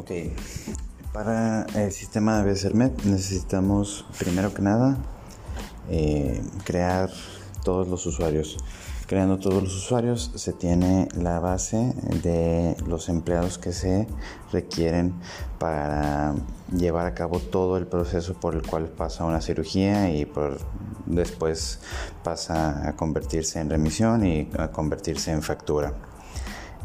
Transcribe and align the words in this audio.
Ok, 0.00 0.12
para 1.12 1.66
el 1.74 1.92
sistema 1.92 2.38
de 2.38 2.50
BSRMET 2.50 3.02
necesitamos 3.04 4.06
primero 4.18 4.54
que 4.54 4.62
nada 4.62 4.96
eh, 5.90 6.42
crear 6.64 7.10
todos 7.64 7.86
los 7.86 8.06
usuarios. 8.06 8.56
Creando 9.06 9.38
todos 9.38 9.62
los 9.62 9.76
usuarios 9.76 10.32
se 10.36 10.54
tiene 10.54 11.06
la 11.14 11.38
base 11.38 11.92
de 12.22 12.76
los 12.86 13.10
empleados 13.10 13.58
que 13.58 13.74
se 13.74 14.06
requieren 14.50 15.12
para 15.58 16.34
llevar 16.74 17.04
a 17.04 17.12
cabo 17.12 17.38
todo 17.38 17.76
el 17.76 17.86
proceso 17.86 18.32
por 18.32 18.54
el 18.54 18.62
cual 18.62 18.86
pasa 18.86 19.26
una 19.26 19.42
cirugía 19.42 20.14
y 20.14 20.24
por, 20.24 20.56
después 21.04 21.80
pasa 22.24 22.88
a 22.88 22.96
convertirse 22.96 23.60
en 23.60 23.68
remisión 23.68 24.24
y 24.24 24.48
a 24.56 24.68
convertirse 24.68 25.30
en 25.30 25.42
factura. 25.42 25.92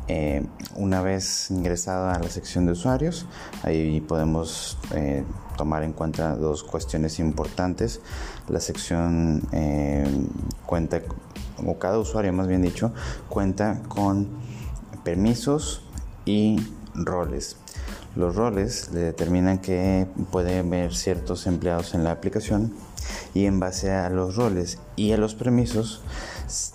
Eh, 0.07 0.45
una 0.75 1.01
vez 1.01 1.49
ingresada 1.49 2.13
a 2.13 2.19
la 2.19 2.29
sección 2.29 2.65
de 2.65 2.73
usuarios, 2.73 3.25
ahí 3.63 4.01
podemos 4.01 4.77
eh, 4.93 5.23
tomar 5.57 5.83
en 5.83 5.93
cuenta 5.93 6.35
dos 6.35 6.63
cuestiones 6.63 7.19
importantes. 7.19 8.01
La 8.47 8.59
sección 8.59 9.41
eh, 9.51 10.05
cuenta, 10.65 11.01
o 11.65 11.79
cada 11.79 11.97
usuario 11.97 12.33
más 12.33 12.47
bien 12.47 12.61
dicho, 12.61 12.93
cuenta 13.29 13.81
con 13.87 14.27
permisos 15.03 15.81
y 16.25 16.59
roles. 16.93 17.57
Los 18.15 18.35
roles 18.35 18.91
le 18.93 19.01
determinan 19.01 19.59
que 19.59 20.07
puede 20.31 20.59
haber 20.59 20.95
ciertos 20.95 21.47
empleados 21.47 21.95
en 21.95 22.03
la 22.03 22.11
aplicación 22.11 22.73
y 23.33 23.45
en 23.45 23.59
base 23.59 23.91
a 23.91 24.09
los 24.09 24.35
roles 24.35 24.79
y 24.95 25.11
a 25.11 25.17
los 25.17 25.35
permisos 25.35 26.01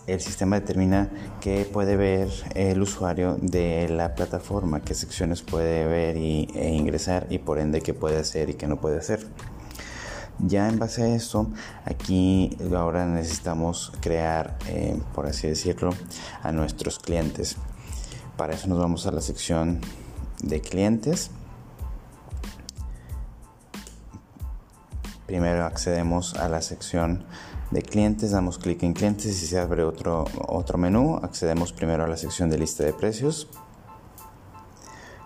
el 0.07 0.21
sistema 0.21 0.59
determina 0.59 1.11
qué 1.41 1.69
puede 1.71 1.97
ver 1.97 2.29
el 2.55 2.83
usuario 2.83 3.37
de 3.41 3.89
la 3.89 4.15
plataforma, 4.15 4.81
qué 4.81 4.95
secciones 4.95 5.43
puede 5.43 5.87
ver 5.87 6.17
y, 6.17 6.49
e 6.55 6.71
ingresar 6.71 7.27
y 7.31 7.39
por 7.39 7.59
ende 7.59 7.81
qué 7.81 7.95
puede 7.95 8.19
hacer 8.19 8.51
y 8.51 8.55
qué 8.55 8.67
no 8.67 8.81
puede 8.81 8.99
hacer. 8.99 9.27
Ya 10.39 10.69
en 10.69 10.79
base 10.79 11.03
a 11.03 11.15
eso, 11.15 11.51
aquí 11.85 12.57
ahora 12.75 13.05
necesitamos 13.05 13.93
crear, 14.01 14.57
eh, 14.69 14.99
por 15.15 15.27
así 15.27 15.47
decirlo, 15.47 15.91
a 16.43 16.51
nuestros 16.51 16.99
clientes. 16.99 17.57
Para 18.37 18.55
eso 18.55 18.67
nos 18.69 18.79
vamos 18.79 19.07
a 19.07 19.13
la 19.13 19.21
sección 19.21 19.81
de 20.43 20.61
clientes. 20.63 21.31
Primero 25.27 25.65
accedemos 25.67 26.35
a 26.35 26.49
la 26.49 26.63
sección 26.63 27.25
de 27.71 27.83
clientes, 27.83 28.33
damos 28.33 28.59
clic 28.59 28.83
en 28.83 28.93
clientes 28.93 29.43
y 29.43 29.47
se 29.47 29.59
abre 29.59 29.85
otro, 29.85 30.25
otro 30.49 30.79
menú. 30.79 31.21
Accedemos 31.23 31.73
primero 31.73 32.05
a 32.05 32.09
la 32.09 32.17
sección 32.17 32.51
de 32.51 32.59
lista 32.59 32.85
de 32.85 32.93
precios. 32.93 33.49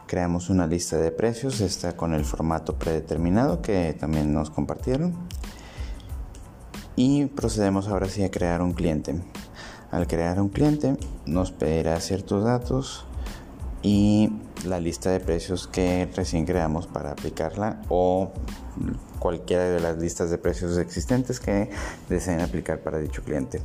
Creamos 0.06 0.50
una 0.50 0.66
lista 0.66 0.98
de 0.98 1.10
precios, 1.10 1.60
está 1.60 1.96
con 1.96 2.12
el 2.12 2.24
formato 2.24 2.78
predeterminado 2.78 3.62
que 3.62 3.96
también 3.98 4.32
nos 4.32 4.50
compartieron. 4.50 5.14
Y 6.96 7.26
procedemos 7.26 7.88
ahora 7.88 8.08
sí 8.08 8.22
a 8.22 8.30
crear 8.30 8.62
un 8.62 8.72
cliente. 8.72 9.16
Al 9.90 10.06
crear 10.06 10.40
un 10.40 10.48
cliente 10.50 10.96
nos 11.24 11.50
pedirá 11.50 11.98
ciertos 12.00 12.44
datos 12.44 13.06
y 13.82 14.30
la 14.64 14.80
lista 14.80 15.10
de 15.10 15.20
precios 15.20 15.66
que 15.66 16.08
recién 16.14 16.46
creamos 16.46 16.86
para 16.86 17.10
aplicarla 17.10 17.80
o 17.88 18.32
cualquiera 19.18 19.64
de 19.64 19.80
las 19.80 19.98
listas 19.98 20.30
de 20.30 20.38
precios 20.38 20.78
existentes 20.78 21.40
que 21.40 21.70
deseen 22.08 22.40
aplicar 22.40 22.80
para 22.80 22.98
dicho 22.98 23.22
cliente. 23.22 23.60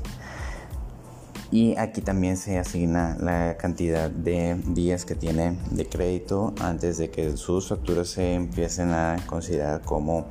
Y 1.51 1.75
aquí 1.77 2.01
también 2.01 2.37
se 2.37 2.59
asigna 2.59 3.17
la 3.19 3.57
cantidad 3.57 4.09
de 4.11 4.61
días 4.67 5.03
que 5.03 5.15
tiene 5.15 5.57
de 5.71 5.87
crédito 5.87 6.53
antes 6.61 6.97
de 6.97 7.09
que 7.09 7.35
sus 7.37 7.69
facturas 7.69 8.09
se 8.09 8.35
empiecen 8.35 8.91
a 8.91 9.15
considerar 9.25 9.81
como 9.81 10.27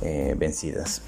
eh, 0.00 0.34
vencidas. 0.38 1.02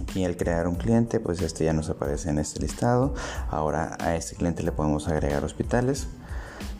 Aquí 0.00 0.24
al 0.24 0.36
crear 0.36 0.66
un 0.66 0.76
cliente, 0.76 1.20
pues 1.20 1.42
este 1.42 1.64
ya 1.64 1.74
nos 1.74 1.90
aparece 1.90 2.30
en 2.30 2.38
este 2.38 2.60
listado. 2.60 3.12
Ahora 3.50 3.98
a 4.00 4.16
este 4.16 4.36
cliente 4.36 4.62
le 4.62 4.72
podemos 4.72 5.08
agregar 5.08 5.44
hospitales 5.44 6.08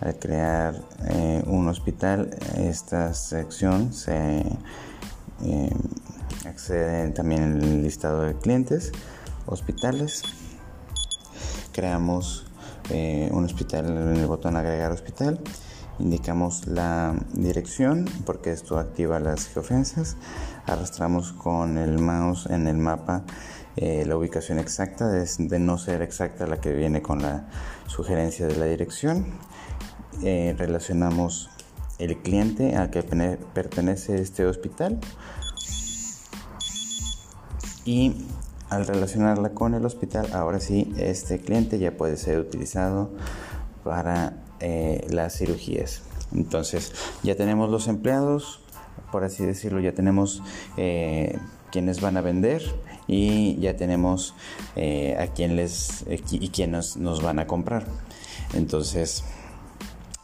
al 0.00 0.18
crear 0.18 0.80
eh, 1.08 1.42
un 1.46 1.68
hospital, 1.68 2.30
esta 2.56 3.14
sección 3.14 3.92
se 3.92 4.44
eh, 5.42 5.70
accede 6.46 7.10
también 7.10 7.42
el 7.42 7.82
listado 7.82 8.22
de 8.22 8.34
clientes, 8.34 8.92
hospitales. 9.46 10.22
Creamos 11.72 12.46
eh, 12.90 13.28
un 13.32 13.44
hospital 13.44 13.86
en 13.86 14.16
el 14.16 14.26
botón 14.26 14.56
agregar 14.56 14.92
hospital. 14.92 15.40
Indicamos 15.98 16.68
la 16.68 17.16
dirección 17.32 18.04
porque 18.24 18.52
esto 18.52 18.78
activa 18.78 19.18
las 19.18 19.48
geofencias. 19.48 20.16
Arrastramos 20.66 21.32
con 21.32 21.76
el 21.76 21.98
mouse 21.98 22.46
en 22.46 22.68
el 22.68 22.76
mapa 22.76 23.24
la 23.80 24.16
ubicación 24.16 24.58
exacta, 24.58 25.08
de 25.08 25.58
no 25.60 25.78
ser 25.78 26.02
exacta 26.02 26.48
la 26.48 26.60
que 26.60 26.72
viene 26.72 27.00
con 27.00 27.22
la 27.22 27.46
sugerencia 27.86 28.48
de 28.48 28.56
la 28.56 28.64
dirección 28.66 29.38
eh, 30.22 30.54
relacionamos 30.58 31.50
el 31.98 32.16
cliente 32.18 32.76
al 32.76 32.90
que 32.90 33.02
pertenece 33.02 34.20
este 34.20 34.46
hospital. 34.46 34.98
Y 37.84 38.26
al 38.68 38.86
relacionarla 38.86 39.50
con 39.50 39.74
el 39.74 39.86
hospital 39.86 40.28
ahora 40.34 40.60
sí 40.60 40.92
este 40.98 41.40
cliente 41.40 41.78
ya 41.78 41.96
puede 41.96 42.18
ser 42.18 42.38
utilizado 42.38 43.10
para 43.82 44.34
eh, 44.60 45.06
las 45.10 45.38
cirugías. 45.38 46.02
Entonces 46.34 46.92
ya 47.22 47.34
tenemos 47.34 47.70
los 47.70 47.88
empleados 47.88 48.60
por 49.10 49.24
así 49.24 49.46
decirlo 49.46 49.80
ya 49.80 49.94
tenemos 49.94 50.42
eh, 50.76 51.38
quienes 51.72 52.02
van 52.02 52.18
a 52.18 52.20
vender 52.20 52.62
y 53.06 53.58
ya 53.58 53.74
tenemos 53.76 54.34
a 54.76 55.26
quién 55.28 55.56
les 55.56 56.04
y 56.30 56.48
quienes 56.50 56.98
nos 56.98 57.22
van 57.22 57.38
a 57.38 57.46
comprar. 57.46 57.86
Entonces 58.52 59.24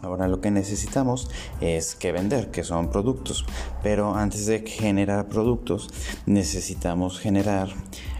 Ahora 0.05 0.29
lo 0.29 0.43
que 0.43 0.51
necesitamos 0.51 1.31
es 1.63 1.95
que 1.95 2.13
vender, 2.13 2.51
que 2.51 2.63
son 2.63 2.91
productos. 2.91 3.47
Pero 3.83 4.15
antes 4.15 4.45
de 4.45 4.61
generar 4.61 5.29
productos 5.29 5.89
necesitamos 6.27 7.19
generar 7.19 7.71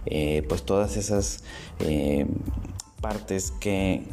eh, 0.07 0.43
pues 0.49 0.63
todas 0.63 0.97
esas 0.97 1.45
eh, 1.81 2.27
partes 3.03 3.51
que 3.51 4.07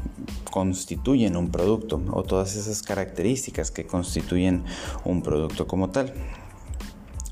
constituyen 0.51 1.37
un 1.37 1.49
producto 1.49 2.01
o 2.11 2.23
todas 2.23 2.57
esas 2.57 2.83
características 2.83 3.71
que 3.71 3.85
constituyen 3.85 4.65
un 5.05 5.21
producto 5.21 5.65
como 5.65 5.91
tal. 5.91 6.13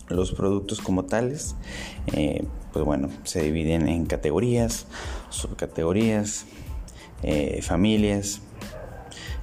Los 0.07 0.31
productos 0.31 0.79
como 0.79 1.03
tales, 1.03 1.55
eh, 2.13 2.45
pues 2.71 2.85
bueno, 2.85 3.09
se 3.25 3.43
dividen 3.43 3.89
en 3.89 4.05
categorías, 4.05 4.87
subcategorías, 5.29 6.45
familias, 7.61 8.41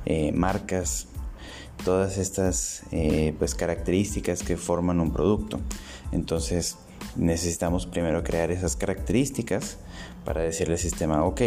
eh, 0.07 0.33
marcas, 0.33 1.09
todas 1.85 2.19
estas 2.19 2.83
eh, 2.91 3.35
pues 3.39 3.55
características 3.55 4.43
que 4.43 4.57
forman 4.57 5.01
un 5.01 5.13
producto. 5.13 5.61
Entonces 6.13 6.79
necesitamos 7.17 7.87
primero 7.87 8.23
crear 8.23 8.51
esas 8.51 8.77
características 8.77 9.79
para 10.25 10.41
decirle 10.43 10.75
al 10.75 10.81
sistema, 10.81 11.25
ok, 11.25 11.41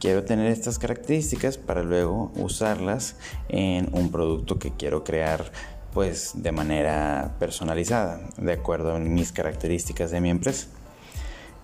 quiero 0.00 0.24
tener 0.24 0.50
estas 0.50 0.78
características 0.78 1.58
para 1.58 1.82
luego 1.82 2.32
usarlas 2.36 3.16
en 3.48 3.88
un 3.92 4.10
producto 4.10 4.58
que 4.58 4.70
quiero 4.70 5.04
crear 5.04 5.50
pues 5.92 6.32
de 6.34 6.52
manera 6.52 7.34
personalizada, 7.38 8.20
de 8.36 8.52
acuerdo 8.52 8.94
a 8.94 8.98
mis 8.98 9.32
características 9.32 10.10
de 10.10 10.20
mi 10.20 10.30
empresa. 10.30 10.68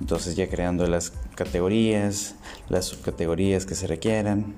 Entonces 0.01 0.35
ya 0.35 0.49
creando 0.49 0.87
las 0.87 1.13
categorías, 1.35 2.35
las 2.69 2.87
subcategorías 2.87 3.65
que 3.65 3.75
se 3.75 3.87
requieran, 3.87 4.55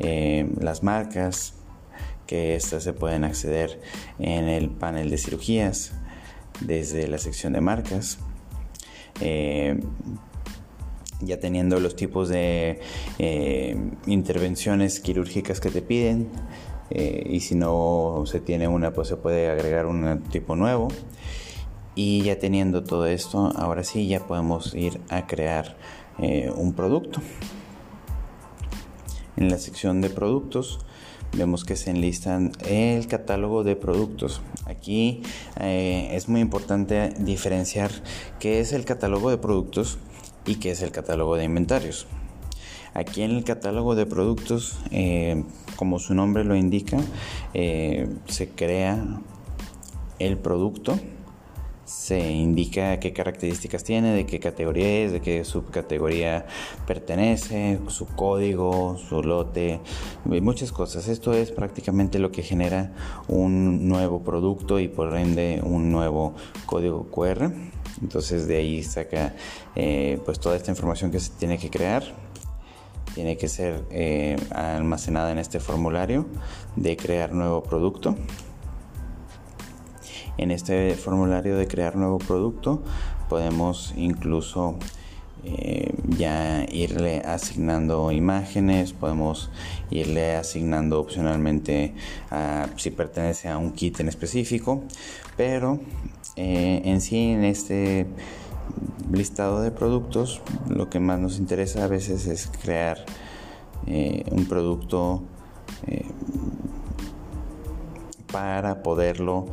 eh, 0.00 0.48
las 0.58 0.82
marcas, 0.82 1.54
que 2.26 2.54
estas 2.54 2.82
se 2.82 2.92
pueden 2.92 3.24
acceder 3.24 3.80
en 4.18 4.48
el 4.48 4.70
panel 4.70 5.10
de 5.10 5.18
cirugías 5.18 5.92
desde 6.60 7.06
la 7.06 7.18
sección 7.18 7.52
de 7.52 7.60
marcas. 7.60 8.18
Eh, 9.20 9.78
ya 11.22 11.38
teniendo 11.38 11.80
los 11.80 11.96
tipos 11.96 12.30
de 12.30 12.80
eh, 13.18 13.76
intervenciones 14.06 15.00
quirúrgicas 15.00 15.60
que 15.60 15.70
te 15.70 15.82
piden 15.82 16.30
y 16.92 17.38
si 17.40 17.54
no 17.54 18.24
se 18.26 18.40
tiene 18.40 18.66
una 18.66 18.92
pues 18.92 19.06
se 19.06 19.16
puede 19.16 19.48
agregar 19.48 19.86
un 19.86 20.22
tipo 20.22 20.56
nuevo 20.56 20.88
y 21.94 22.22
ya 22.22 22.38
teniendo 22.38 22.82
todo 22.82 23.06
esto 23.06 23.52
ahora 23.54 23.84
sí 23.84 24.08
ya 24.08 24.26
podemos 24.26 24.74
ir 24.74 25.00
a 25.08 25.28
crear 25.28 25.76
un 26.18 26.72
producto 26.72 27.20
en 29.40 29.50
la 29.50 29.58
sección 29.58 30.00
de 30.00 30.10
productos 30.10 30.78
vemos 31.32 31.64
que 31.64 31.76
se 31.76 31.90
enlistan 31.90 32.52
el 32.66 33.06
catálogo 33.06 33.64
de 33.64 33.76
productos. 33.76 34.42
Aquí 34.66 35.22
eh, 35.60 36.10
es 36.12 36.28
muy 36.28 36.40
importante 36.40 37.10
diferenciar 37.18 37.90
qué 38.38 38.60
es 38.60 38.72
el 38.72 38.84
catálogo 38.84 39.30
de 39.30 39.38
productos 39.38 39.98
y 40.46 40.56
qué 40.56 40.72
es 40.72 40.82
el 40.82 40.90
catálogo 40.90 41.36
de 41.36 41.44
inventarios. 41.44 42.06
Aquí 42.92 43.22
en 43.22 43.30
el 43.30 43.44
catálogo 43.44 43.94
de 43.94 44.06
productos, 44.06 44.78
eh, 44.90 45.44
como 45.76 46.00
su 46.00 46.14
nombre 46.14 46.44
lo 46.44 46.56
indica, 46.56 46.98
eh, 47.54 48.08
se 48.26 48.48
crea 48.48 49.20
el 50.18 50.36
producto, 50.36 50.98
se 51.90 52.30
indica 52.30 53.00
qué 53.00 53.12
características 53.12 53.82
tiene, 53.82 54.14
de 54.14 54.24
qué 54.24 54.38
categoría 54.38 55.04
es, 55.04 55.10
de 55.10 55.20
qué 55.20 55.44
subcategoría 55.44 56.46
pertenece, 56.86 57.80
su 57.88 58.06
código, 58.06 58.96
su 58.96 59.24
lote, 59.24 59.80
muchas 60.24 60.70
cosas. 60.70 61.08
Esto 61.08 61.32
es 61.32 61.50
prácticamente 61.50 62.20
lo 62.20 62.30
que 62.30 62.44
genera 62.44 62.92
un 63.26 63.88
nuevo 63.88 64.22
producto 64.22 64.78
y 64.78 64.86
por 64.86 65.16
ende 65.16 65.60
un 65.64 65.90
nuevo 65.90 66.34
código 66.64 67.10
QR. 67.10 67.50
Entonces 68.00 68.46
de 68.46 68.58
ahí 68.58 68.84
saca 68.84 69.34
eh, 69.74 70.20
pues 70.24 70.38
toda 70.38 70.54
esta 70.54 70.70
información 70.70 71.10
que 71.10 71.18
se 71.18 71.32
tiene 71.32 71.58
que 71.58 71.70
crear 71.70 72.04
tiene 73.16 73.36
que 73.36 73.48
ser 73.48 73.84
eh, 73.90 74.36
almacenada 74.50 75.32
en 75.32 75.38
este 75.38 75.58
formulario 75.58 76.26
de 76.76 76.96
crear 76.96 77.32
nuevo 77.32 77.64
producto. 77.64 78.14
En 80.40 80.50
este 80.50 80.94
formulario 80.94 81.54
de 81.58 81.68
crear 81.68 81.96
nuevo 81.96 82.16
producto 82.16 82.82
podemos 83.28 83.92
incluso 83.94 84.78
eh, 85.44 85.94
ya 86.16 86.64
irle 86.72 87.20
asignando 87.26 88.10
imágenes, 88.10 88.94
podemos 88.94 89.50
irle 89.90 90.36
asignando 90.36 90.98
opcionalmente 90.98 91.92
si 92.76 92.90
pertenece 92.90 93.50
a 93.50 93.58
un 93.58 93.72
kit 93.72 94.00
en 94.00 94.08
específico, 94.08 94.82
pero 95.36 95.78
eh, 96.36 96.80
en 96.86 97.02
sí 97.02 97.32
en 97.32 97.44
este 97.44 98.06
listado 99.12 99.60
de 99.60 99.70
productos, 99.70 100.40
lo 100.70 100.88
que 100.88 101.00
más 101.00 101.20
nos 101.20 101.38
interesa 101.38 101.84
a 101.84 101.86
veces 101.86 102.26
es 102.26 102.50
crear 102.62 103.04
eh, 103.86 104.24
un 104.30 104.46
producto 104.46 105.22
para 108.32 108.82
poderlo 108.82 109.46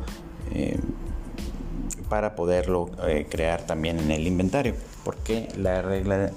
eh, 0.52 0.78
para 2.08 2.34
poderlo 2.34 2.90
crear 3.28 3.62
también 3.62 3.98
en 3.98 4.10
el 4.10 4.26
inventario 4.26 4.74
porque 5.04 5.48
la 5.58 5.82
regla 5.82 6.30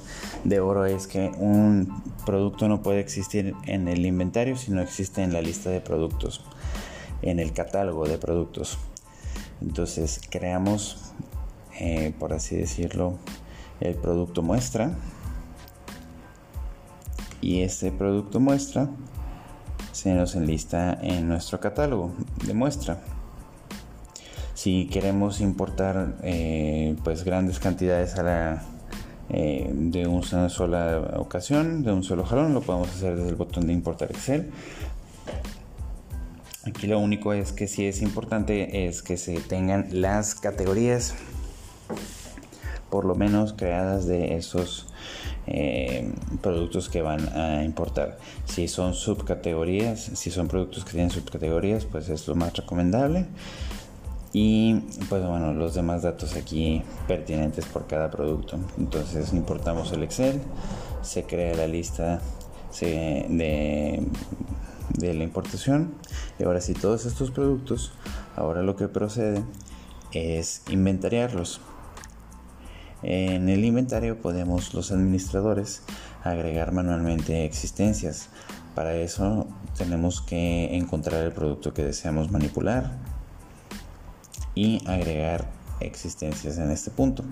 de 0.43 0.59
oro 0.59 0.85
es 0.85 1.07
que 1.07 1.31
un 1.37 2.03
producto 2.25 2.67
no 2.67 2.81
puede 2.81 2.99
existir 2.99 3.55
en 3.65 3.87
el 3.87 4.05
inventario 4.05 4.57
si 4.57 4.71
no 4.71 4.81
existe 4.81 5.23
en 5.23 5.31
la 5.31 5.41
lista 5.41 5.69
de 5.69 5.79
productos 5.79 6.43
en 7.21 7.39
el 7.39 7.53
catálogo 7.53 8.05
de 8.05 8.17
productos 8.17 8.77
entonces 9.61 10.19
creamos 10.29 11.11
eh, 11.83 12.13
por 12.19 12.31
así 12.31 12.55
decirlo, 12.55 13.17
el 13.79 13.95
producto 13.95 14.43
muestra. 14.43 14.95
Y 17.41 17.61
este 17.61 17.91
producto 17.91 18.39
muestra 18.39 18.87
se 19.91 20.13
nos 20.13 20.35
enlista 20.35 20.93
en 21.01 21.27
nuestro 21.27 21.59
catálogo 21.59 22.13
de 22.45 22.53
muestra. 22.53 23.01
Si 24.61 24.85
queremos 24.85 25.41
importar 25.41 26.17
eh, 26.21 26.95
pues 27.03 27.23
grandes 27.23 27.57
cantidades 27.57 28.15
a 28.19 28.21
la, 28.21 28.63
eh, 29.31 29.67
de 29.73 30.05
una 30.05 30.49
sola 30.49 31.15
ocasión, 31.17 31.81
de 31.81 31.91
un 31.91 32.03
solo 32.03 32.23
jalón, 32.23 32.53
lo 32.53 32.61
podemos 32.61 32.89
hacer 32.89 33.15
desde 33.15 33.29
el 33.29 33.35
botón 33.37 33.65
de 33.65 33.73
importar 33.73 34.11
Excel. 34.11 34.51
Aquí 36.63 36.85
lo 36.85 36.99
único 36.99 37.33
es 37.33 37.53
que 37.53 37.67
si 37.67 37.87
es 37.87 38.03
importante 38.03 38.85
es 38.85 39.01
que 39.01 39.17
se 39.17 39.39
tengan 39.39 39.87
las 39.99 40.35
categorías 40.35 41.15
por 42.91 43.05
lo 43.05 43.15
menos 43.15 43.53
creadas 43.53 44.05
de 44.05 44.35
esos 44.35 44.85
eh, 45.47 46.13
productos 46.43 46.87
que 46.87 47.01
van 47.01 47.35
a 47.35 47.63
importar. 47.63 48.19
Si 48.45 48.67
son 48.67 48.93
subcategorías, 48.93 49.99
si 49.99 50.29
son 50.29 50.47
productos 50.47 50.85
que 50.85 50.91
tienen 50.91 51.09
subcategorías, 51.09 51.85
pues 51.85 52.09
es 52.09 52.27
lo 52.27 52.35
más 52.35 52.55
recomendable. 52.55 53.25
Y 54.33 54.75
pues 55.09 55.25
bueno, 55.25 55.53
los 55.53 55.73
demás 55.73 56.03
datos 56.03 56.35
aquí 56.35 56.83
pertinentes 57.07 57.65
por 57.65 57.87
cada 57.87 58.09
producto. 58.09 58.57
Entonces 58.77 59.33
importamos 59.33 59.91
el 59.91 60.03
Excel, 60.03 60.41
se 61.01 61.23
crea 61.23 61.55
la 61.55 61.67
lista 61.67 62.21
de, 62.79 64.07
de 64.97 65.13
la 65.13 65.23
importación. 65.23 65.95
Y 66.39 66.43
ahora 66.43 66.61
sí, 66.61 66.73
todos 66.73 67.05
estos 67.05 67.31
productos, 67.31 67.91
ahora 68.35 68.61
lo 68.61 68.75
que 68.77 68.87
procede 68.87 69.43
es 70.13 70.63
inventariarlos. 70.69 71.59
En 73.03 73.49
el 73.49 73.65
inventario 73.65 74.21
podemos 74.21 74.73
los 74.73 74.91
administradores 74.91 75.81
agregar 76.23 76.71
manualmente 76.71 77.45
existencias. 77.45 78.29
Para 78.75 78.95
eso 78.95 79.47
tenemos 79.77 80.21
que 80.21 80.75
encontrar 80.77 81.23
el 81.23 81.33
producto 81.33 81.73
que 81.73 81.83
deseamos 81.83 82.31
manipular 82.31 83.10
y 84.55 84.87
agregar 84.87 85.47
existencias 85.81 86.57
en 86.57 86.71
este 86.71 86.91
punto. 86.91 87.23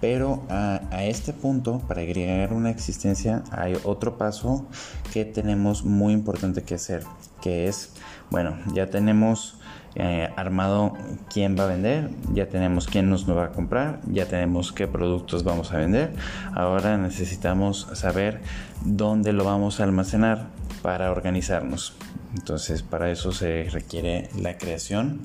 Pero 0.00 0.42
a, 0.48 1.04
este 1.04 1.32
punto, 1.32 1.80
para 1.88 2.02
agregar 2.02 2.52
una 2.52 2.70
existencia, 2.70 3.42
hay 3.50 3.76
otro 3.84 4.18
paso 4.18 4.66
que 5.12 5.24
tenemos 5.24 5.84
muy 5.84 6.12
importante 6.12 6.62
que 6.62 6.74
hacer, 6.74 7.04
que 7.40 7.68
es, 7.68 7.92
bueno, 8.30 8.56
ya 8.74 8.90
tenemos 8.90 9.58
eh, 9.94 10.30
armado 10.36 10.94
quién 11.32 11.56
va 11.58 11.64
a 11.64 11.66
vender, 11.66 12.10
ya 12.32 12.48
tenemos 12.48 12.86
quién 12.86 13.10
nos 13.10 13.28
va 13.28 13.44
a 13.44 13.52
comprar, 13.52 14.00
ya 14.06 14.26
tenemos 14.26 14.72
qué 14.72 14.86
productos 14.86 15.44
vamos 15.44 15.72
a 15.72 15.78
vender. 15.78 16.14
Ahora 16.54 16.96
necesitamos 16.96 17.88
saber 17.94 18.40
dónde 18.84 19.32
lo 19.32 19.44
vamos 19.44 19.80
a 19.80 19.84
almacenar 19.84 20.46
para 20.82 21.10
organizarnos. 21.10 21.94
Entonces 22.34 22.82
para 22.82 23.10
eso 23.10 23.32
se 23.32 23.68
requiere 23.70 24.30
la 24.40 24.56
creación 24.56 25.20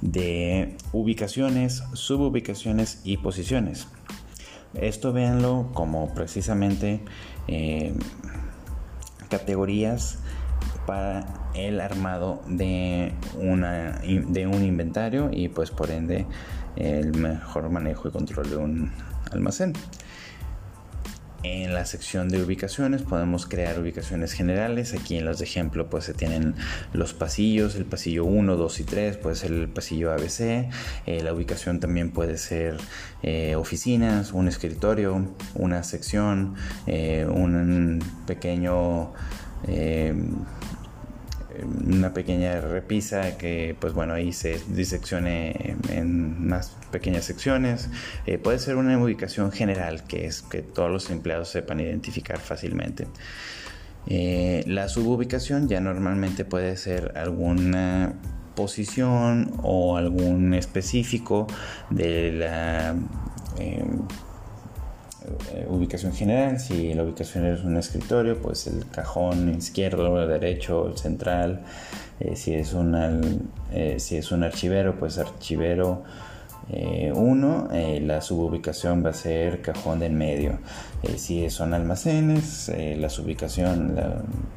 de 0.00 0.76
ubicaciones, 0.92 1.82
sububicaciones 1.92 3.00
y 3.04 3.16
posiciones. 3.16 3.88
Esto 4.74 5.12
véanlo 5.12 5.70
como 5.72 6.14
precisamente 6.14 7.00
eh, 7.46 7.94
categorías 9.28 10.18
para 10.86 11.26
el 11.54 11.80
armado 11.80 12.42
de, 12.46 13.12
una, 13.38 14.00
de 14.00 14.46
un 14.46 14.64
inventario 14.64 15.30
y 15.32 15.48
pues 15.48 15.70
por 15.70 15.90
ende 15.90 16.26
el 16.76 17.14
mejor 17.14 17.68
manejo 17.70 18.08
y 18.08 18.10
control 18.10 18.50
de 18.50 18.56
un 18.56 18.92
almacén. 19.30 19.72
En 21.44 21.72
la 21.72 21.84
sección 21.84 22.28
de 22.28 22.42
ubicaciones 22.42 23.02
podemos 23.02 23.46
crear 23.46 23.78
ubicaciones 23.78 24.32
generales. 24.32 24.92
Aquí 24.92 25.16
en 25.16 25.24
los 25.24 25.38
de 25.38 25.44
ejemplo 25.44 25.88
pues 25.88 26.04
se 26.04 26.12
tienen 26.12 26.56
los 26.92 27.14
pasillos, 27.14 27.76
el 27.76 27.84
pasillo 27.84 28.24
1, 28.24 28.56
2 28.56 28.80
y 28.80 28.84
3, 28.84 29.16
puede 29.18 29.46
el 29.46 29.68
pasillo 29.68 30.12
ABC. 30.12 30.40
Eh, 31.06 31.22
la 31.22 31.32
ubicación 31.32 31.78
también 31.78 32.10
puede 32.10 32.38
ser 32.38 32.76
eh, 33.22 33.54
oficinas, 33.54 34.32
un 34.32 34.48
escritorio, 34.48 35.32
una 35.54 35.84
sección, 35.84 36.54
eh, 36.86 37.26
un 37.28 38.02
pequeño 38.26 39.12
una 41.84 42.14
pequeña 42.14 42.60
repisa 42.60 43.36
que 43.36 43.76
pues 43.80 43.92
bueno 43.92 44.14
ahí 44.14 44.32
se 44.32 44.60
diseccione 44.68 45.76
en 45.90 46.46
más 46.46 46.77
pequeñas 46.88 47.24
secciones 47.24 47.88
eh, 48.26 48.38
puede 48.38 48.58
ser 48.58 48.76
una 48.76 48.98
ubicación 48.98 49.52
general 49.52 50.04
que 50.04 50.26
es 50.26 50.42
que 50.42 50.62
todos 50.62 50.90
los 50.90 51.10
empleados 51.10 51.48
sepan 51.48 51.80
identificar 51.80 52.38
fácilmente 52.38 53.06
eh, 54.06 54.64
la 54.66 54.88
sububicación 54.88 55.68
ya 55.68 55.80
normalmente 55.80 56.44
puede 56.44 56.76
ser 56.76 57.12
alguna 57.16 58.14
posición 58.58 59.52
o 59.62 59.96
algún 59.96 60.52
específico 60.52 61.46
de 61.90 62.32
la 62.32 62.96
eh, 63.60 63.84
eh, 65.52 65.66
ubicación 65.68 66.12
general. 66.12 66.58
Si 66.58 66.92
la 66.94 67.04
ubicación 67.04 67.46
es 67.46 67.62
un 67.62 67.76
escritorio, 67.76 68.40
pues 68.42 68.66
el 68.66 68.84
cajón 68.90 69.54
izquierdo, 69.54 70.26
derecho, 70.26 70.88
el 70.88 70.98
central. 70.98 71.62
Si, 72.34 72.52
es 72.52 72.72
un, 72.72 72.96
eh, 73.70 73.96
si 74.00 74.16
es 74.16 74.32
un 74.32 74.42
archivero, 74.42 74.98
pues 74.98 75.18
archivero 75.18 76.02
1. 76.70 77.68
la 78.02 78.20
sububicación 78.20 79.04
va 79.04 79.10
a 79.10 79.14
ser 79.14 79.62
cajón 79.62 80.00
de 80.00 80.06
en 80.06 80.18
medio. 80.18 80.58
si 81.16 81.48
son 81.50 81.74
almacenes, 81.74 82.70
la 82.96 83.08
sububicación 83.08 83.96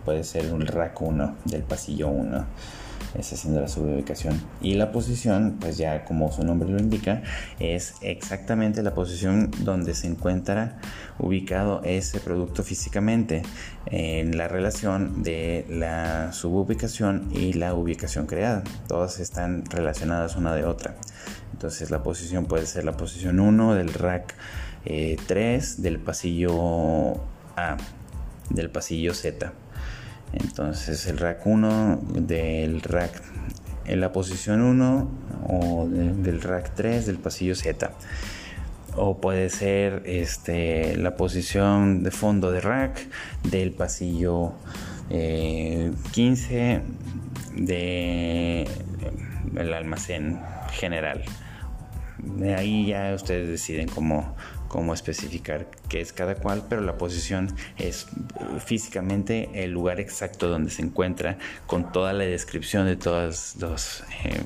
puede 0.03 0.23
ser 0.23 0.53
un 0.53 0.65
rack 0.65 1.01
1 1.01 1.35
del 1.45 1.63
pasillo 1.63 2.09
1 2.09 2.45
es 3.17 3.33
haciendo 3.33 3.61
la 3.61 3.67
sububicación. 3.67 4.41
Y 4.61 4.75
la 4.75 4.91
posición, 4.91 5.57
pues 5.59 5.77
ya 5.77 6.05
como 6.05 6.31
su 6.31 6.43
nombre 6.43 6.69
lo 6.69 6.79
indica, 6.79 7.21
es 7.59 7.95
exactamente 8.01 8.83
la 8.83 8.93
posición 8.93 9.51
donde 9.59 9.93
se 9.93 10.07
encuentra 10.07 10.79
ubicado 11.19 11.81
ese 11.83 12.19
producto 12.19 12.63
físicamente 12.63 13.43
en 13.87 14.37
la 14.37 14.47
relación 14.47 15.23
de 15.23 15.65
la 15.69 16.31
sububicación 16.33 17.29
y 17.31 17.53
la 17.53 17.73
ubicación 17.73 18.25
creada. 18.25 18.63
Todas 18.87 19.19
están 19.19 19.65
relacionadas 19.65 20.35
una 20.35 20.53
de 20.53 20.65
otra. 20.65 20.95
Entonces 21.53 21.91
la 21.91 22.01
posición 22.03 22.45
puede 22.45 22.65
ser 22.65 22.85
la 22.85 22.93
posición 22.93 23.39
1 23.39 23.75
del 23.75 23.93
rack 23.93 24.35
3 24.83 24.85
eh, 24.85 25.81
del 25.81 25.99
pasillo 25.99 27.13
A 27.55 27.77
del 28.49 28.69
pasillo 28.69 29.13
Z. 29.13 29.53
Entonces 30.33 31.07
el 31.07 31.17
rack 31.17 31.45
1 31.45 32.01
del 32.13 32.81
rack 32.81 33.21
en 33.85 33.99
la 34.01 34.11
posición 34.11 34.61
1 34.61 35.11
o 35.47 35.87
del 35.89 36.41
rack 36.41 36.73
3 36.75 37.05
del 37.05 37.17
pasillo 37.17 37.55
Z. 37.55 37.91
O 38.95 39.19
puede 39.21 39.49
ser 39.49 40.03
este, 40.05 40.97
la 40.97 41.15
posición 41.15 42.03
de 42.03 42.11
fondo 42.11 42.51
de 42.51 42.61
rack 42.61 43.07
del 43.49 43.71
pasillo 43.71 44.53
15 45.09 46.81
eh, 47.67 48.65
del 49.51 49.73
almacén 49.73 50.39
general. 50.71 51.23
De 52.23 52.53
ahí 52.55 52.87
ya 52.87 53.13
ustedes 53.15 53.47
deciden 53.47 53.87
cómo, 53.87 54.35
cómo 54.67 54.93
especificar 54.93 55.67
qué 55.89 56.01
es 56.01 56.13
cada 56.13 56.35
cual, 56.35 56.63
pero 56.69 56.81
la 56.81 56.97
posición 56.97 57.55
es 57.77 58.07
físicamente 58.63 59.49
el 59.63 59.71
lugar 59.71 59.99
exacto 59.99 60.47
donde 60.47 60.69
se 60.69 60.83
encuentra 60.83 61.37
con 61.65 61.91
toda 61.91 62.13
la 62.13 62.23
descripción 62.23 62.85
de 62.85 62.95
todas 62.95 63.55
los... 63.59 64.03
Eh, 64.23 64.43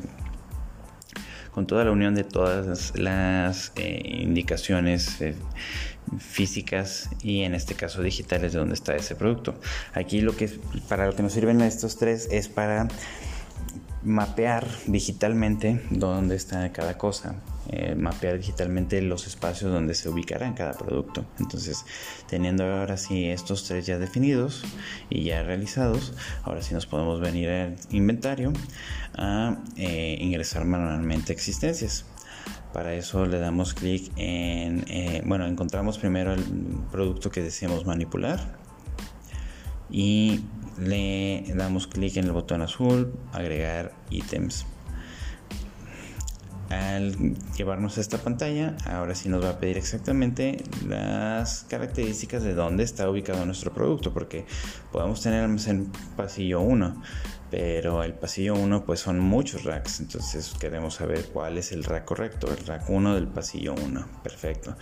con 1.51 1.67
toda 1.67 1.85
la 1.85 1.91
unión 1.91 2.15
de 2.15 2.25
todas 2.25 2.97
las 2.97 3.71
eh, 3.77 4.01
indicaciones 4.03 5.21
eh, 5.21 5.35
físicas 6.19 7.09
y 7.21 7.43
en 7.43 7.55
este 7.55 7.75
caso 7.75 8.01
digitales 8.01 8.51
de 8.51 8.59
donde 8.59 8.73
está 8.73 8.93
ese 8.93 9.15
producto. 9.15 9.55
Aquí 9.93 10.19
lo 10.19 10.35
que 10.35 10.49
para 10.89 11.05
lo 11.07 11.15
que 11.15 11.23
nos 11.23 11.31
sirven 11.31 11.61
estos 11.61 11.97
tres 11.97 12.27
es 12.29 12.49
para 12.49 12.89
mapear 14.03 14.67
digitalmente 14.85 15.81
dónde 15.89 16.35
está 16.35 16.71
cada 16.73 16.97
cosa, 16.97 17.35
eh, 17.69 17.95
mapear 17.95 18.37
digitalmente 18.37 19.01
los 19.01 19.27
espacios 19.27 19.71
donde 19.71 19.95
se 19.95 20.09
ubicará 20.09 20.53
cada 20.55 20.73
producto. 20.73 21.25
Entonces, 21.39 21.85
teniendo 22.27 22.63
ahora 22.65 22.97
sí 22.97 23.25
estos 23.25 23.63
tres 23.65 23.85
ya 23.85 23.97
definidos 23.97 24.63
y 25.09 25.23
ya 25.23 25.43
realizados, 25.43 26.13
ahora 26.43 26.61
sí 26.61 26.73
nos 26.73 26.85
podemos 26.85 27.19
venir 27.19 27.49
al 27.49 27.75
inventario 27.91 28.53
a 29.15 29.57
eh, 29.77 30.17
ingresar 30.19 30.65
manualmente 30.65 31.33
existencias. 31.33 32.05
Para 32.73 32.93
eso 32.93 33.25
le 33.25 33.39
damos 33.39 33.73
clic 33.73 34.11
en, 34.17 34.83
eh, 34.87 35.21
bueno, 35.25 35.47
encontramos 35.47 35.97
primero 35.97 36.33
el 36.33 36.43
producto 36.91 37.31
que 37.31 37.41
deseamos 37.41 37.85
manipular 37.85 38.57
y 39.89 40.41
le 40.77 41.45
damos 41.55 41.87
clic 41.87 42.17
en 42.17 42.25
el 42.25 42.31
botón 42.33 42.61
azul, 42.61 43.13
agregar 43.31 43.93
ítems. 44.09 44.65
Al 46.69 47.35
llevarnos 47.55 47.97
a 47.97 48.01
esta 48.01 48.17
pantalla, 48.17 48.75
ahora 48.85 49.13
sí 49.13 49.29
nos 49.29 49.43
va 49.43 49.51
a 49.51 49.59
pedir 49.59 49.77
exactamente 49.77 50.63
las 50.87 51.65
características 51.69 52.43
de 52.43 52.55
dónde 52.55 52.83
está 52.83 53.09
ubicado 53.09 53.45
nuestro 53.45 53.71
producto, 53.71 54.13
porque 54.13 54.45
podemos 54.91 55.21
tener 55.21 55.43
en 55.43 55.91
pasillo 56.17 56.61
1, 56.61 57.01
pero 57.55 58.03
el 58.03 58.13
pasillo 58.13 58.53
1 58.55 58.83
pues 58.83 58.99
son 58.99 59.17
muchos 59.17 59.63
racks, 59.63 60.01
entonces 60.01 60.53
queremos 60.59 60.95
saber 60.95 61.29
cuál 61.31 61.57
es 61.57 61.71
el 61.71 61.85
rack 61.85 62.03
correcto, 62.03 62.51
el 62.51 62.65
rack 62.65 62.89
1 62.89 63.15
del 63.15 63.29
pasillo 63.29 63.75
1, 63.81 64.05
perfecto. 64.23 64.75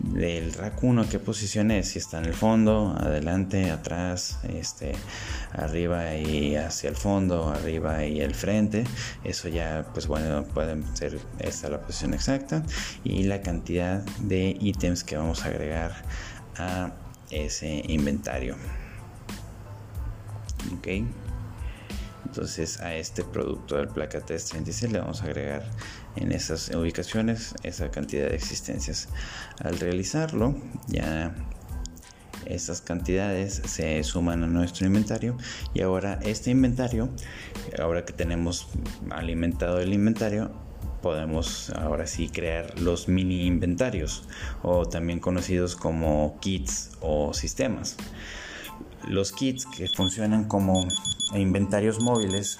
Del 0.00 0.52
rack 0.52 0.84
1 0.84 1.08
qué 1.08 1.18
posición 1.18 1.70
es, 1.70 1.88
si 1.88 1.98
está 1.98 2.18
en 2.18 2.26
el 2.26 2.34
fondo, 2.34 2.94
adelante, 2.94 3.70
atrás, 3.70 4.38
este, 4.52 4.92
arriba 5.52 6.14
y 6.14 6.56
hacia 6.56 6.90
el 6.90 6.96
fondo, 6.96 7.48
arriba 7.48 8.04
y 8.04 8.20
el 8.20 8.34
frente, 8.34 8.84
eso 9.24 9.48
ya 9.48 9.86
pues 9.94 10.06
bueno, 10.06 10.44
pueden 10.44 10.84
ser 10.94 11.18
esta 11.38 11.70
la 11.70 11.80
posición 11.80 12.12
exacta 12.12 12.62
y 13.02 13.22
la 13.22 13.40
cantidad 13.40 14.02
de 14.18 14.58
ítems 14.60 15.04
que 15.04 15.16
vamos 15.16 15.46
a 15.46 15.48
agregar 15.48 15.92
a 16.58 16.92
ese 17.30 17.82
inventario. 17.88 18.56
Okay. 20.80 21.06
Entonces 22.30 22.78
a 22.78 22.94
este 22.94 23.24
producto 23.24 23.76
del 23.76 23.88
placa 23.88 24.20
test 24.20 24.52
36 24.52 24.92
le 24.92 25.00
vamos 25.00 25.20
a 25.20 25.24
agregar 25.24 25.68
en 26.14 26.30
esas 26.30 26.70
ubicaciones 26.70 27.56
esa 27.64 27.90
cantidad 27.90 28.28
de 28.28 28.36
existencias. 28.36 29.08
Al 29.58 29.80
realizarlo 29.80 30.54
ya 30.86 31.34
estas 32.46 32.82
cantidades 32.82 33.60
se 33.66 34.04
suman 34.04 34.44
a 34.44 34.46
nuestro 34.46 34.86
inventario 34.86 35.36
y 35.74 35.82
ahora 35.82 36.20
este 36.22 36.52
inventario, 36.52 37.08
ahora 37.80 38.04
que 38.04 38.12
tenemos 38.12 38.68
alimentado 39.10 39.80
el 39.80 39.92
inventario, 39.92 40.52
podemos 41.02 41.70
ahora 41.70 42.06
sí 42.06 42.28
crear 42.28 42.78
los 42.78 43.08
mini 43.08 43.44
inventarios 43.44 44.22
o 44.62 44.86
también 44.86 45.18
conocidos 45.18 45.74
como 45.74 46.38
kits 46.40 46.92
o 47.00 47.34
sistemas. 47.34 47.96
Los 49.08 49.32
kits 49.32 49.66
que 49.66 49.88
funcionan 49.88 50.44
como 50.44 50.86
inventarios 51.34 52.00
móviles. 52.00 52.58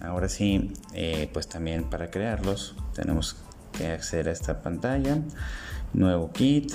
Ahora 0.00 0.28
sí, 0.28 0.72
eh, 0.94 1.30
pues 1.32 1.48
también 1.48 1.84
para 1.84 2.10
crearlos 2.10 2.74
tenemos 2.94 3.36
que 3.72 3.86
acceder 3.88 4.28
a 4.28 4.32
esta 4.32 4.62
pantalla, 4.62 5.18
nuevo 5.92 6.32
kit 6.32 6.72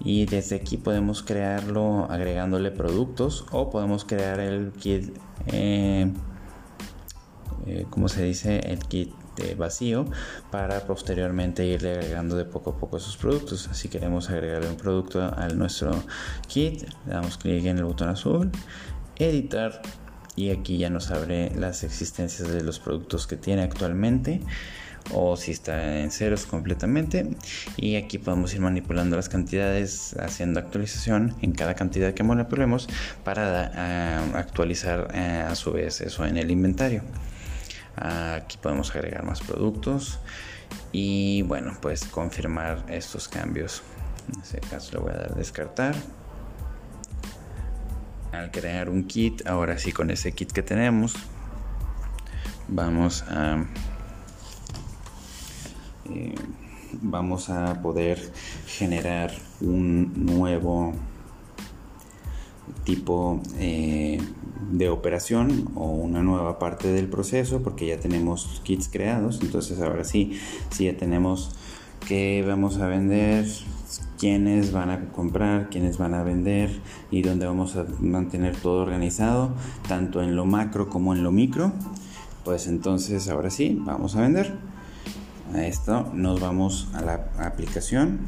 y 0.00 0.26
desde 0.26 0.56
aquí 0.56 0.76
podemos 0.76 1.22
crearlo 1.22 2.10
agregándole 2.10 2.70
productos 2.70 3.46
o 3.52 3.70
podemos 3.70 4.04
crear 4.04 4.40
el 4.40 4.72
kit, 4.72 5.16
eh, 5.46 6.10
eh, 7.66 7.86
como 7.90 8.08
se 8.08 8.24
dice, 8.24 8.58
el 8.58 8.78
kit 8.80 9.12
vacío 9.56 10.06
para 10.50 10.80
posteriormente 10.86 11.66
irle 11.66 11.92
agregando 11.92 12.36
de 12.36 12.44
poco 12.44 12.70
a 12.70 12.76
poco 12.76 12.96
esos 12.96 13.16
productos. 13.16 13.68
Si 13.72 13.88
queremos 13.88 14.30
agregarle 14.30 14.68
un 14.68 14.76
producto 14.76 15.22
a 15.22 15.48
nuestro 15.48 15.92
kit, 16.48 16.82
le 17.06 17.12
damos 17.12 17.38
clic 17.38 17.64
en 17.66 17.78
el 17.78 17.84
botón 17.84 18.08
azul 18.08 18.50
editar 19.16 19.80
y 20.36 20.50
aquí 20.50 20.78
ya 20.78 20.90
nos 20.90 21.10
abre 21.10 21.52
las 21.54 21.84
existencias 21.84 22.50
de 22.50 22.62
los 22.62 22.80
productos 22.80 23.26
que 23.26 23.36
tiene 23.36 23.62
actualmente 23.62 24.40
o 25.12 25.36
si 25.36 25.52
está 25.52 26.00
en 26.00 26.10
ceros 26.10 26.46
completamente 26.46 27.28
y 27.76 27.96
aquí 27.96 28.18
podemos 28.18 28.54
ir 28.54 28.60
manipulando 28.60 29.16
las 29.16 29.28
cantidades 29.28 30.16
haciendo 30.18 30.60
actualización 30.60 31.36
en 31.42 31.52
cada 31.52 31.74
cantidad 31.74 32.14
que 32.14 32.22
manipulemos 32.22 32.88
para 33.22 33.70
ah, 33.74 34.24
actualizar 34.34 35.08
ah, 35.14 35.48
a 35.50 35.54
su 35.54 35.72
vez 35.72 36.00
eso 36.00 36.24
en 36.24 36.38
el 36.38 36.50
inventario 36.50 37.02
aquí 37.96 38.56
podemos 38.58 38.94
agregar 38.94 39.24
más 39.24 39.40
productos. 39.40 40.18
Y 40.92 41.42
bueno 41.42 41.76
pues 41.80 42.04
confirmar 42.04 42.84
estos 42.88 43.28
cambios. 43.28 43.82
En 44.32 44.40
este 44.40 44.60
caso 44.60 44.92
le 44.92 44.98
voy 44.98 45.12
a 45.12 45.18
dar 45.18 45.34
descartar. 45.34 45.94
Al 48.32 48.50
crear 48.50 48.88
un 48.88 49.04
kit, 49.04 49.46
ahora 49.46 49.78
sí 49.78 49.92
con 49.92 50.10
ese 50.10 50.32
kit 50.32 50.50
que 50.50 50.62
tenemos, 50.62 51.14
vamos 52.66 53.22
a 53.28 53.64
eh, 56.10 56.34
vamos 57.00 57.50
a 57.50 57.80
poder 57.80 58.18
generar 58.66 59.32
un 59.60 60.12
nuevo 60.26 60.94
tipo 62.84 63.40
eh, 63.58 64.18
de 64.70 64.88
operación 64.88 65.70
o 65.74 65.86
una 65.86 66.22
nueva 66.22 66.58
parte 66.58 66.92
del 66.92 67.08
proceso 67.08 67.62
porque 67.62 67.86
ya 67.86 67.98
tenemos 67.98 68.60
kits 68.64 68.88
creados 68.88 69.40
entonces 69.42 69.80
ahora 69.80 70.04
sí 70.04 70.38
si 70.70 70.84
ya 70.84 70.96
tenemos 70.96 71.50
que 72.06 72.44
vamos 72.46 72.78
a 72.78 72.86
vender 72.86 73.46
quiénes 74.18 74.72
van 74.72 74.90
a 74.90 75.12
comprar, 75.12 75.68
quiénes 75.70 75.98
van 75.98 76.14
a 76.14 76.22
vender 76.22 76.70
y 77.10 77.22
dónde 77.22 77.46
vamos 77.46 77.76
a 77.76 77.84
mantener 78.00 78.56
todo 78.56 78.82
organizado, 78.82 79.52
tanto 79.88 80.22
en 80.22 80.36
lo 80.36 80.44
macro 80.44 80.88
como 80.88 81.14
en 81.14 81.22
lo 81.22 81.30
micro. 81.30 81.72
Pues 82.44 82.66
entonces 82.66 83.28
ahora 83.28 83.50
sí, 83.50 83.78
vamos 83.80 84.16
a 84.16 84.20
vender. 84.20 84.56
A 85.54 85.66
esto 85.66 86.10
nos 86.14 86.40
vamos 86.40 86.88
a 86.94 87.02
la 87.02 87.28
aplicación 87.38 88.20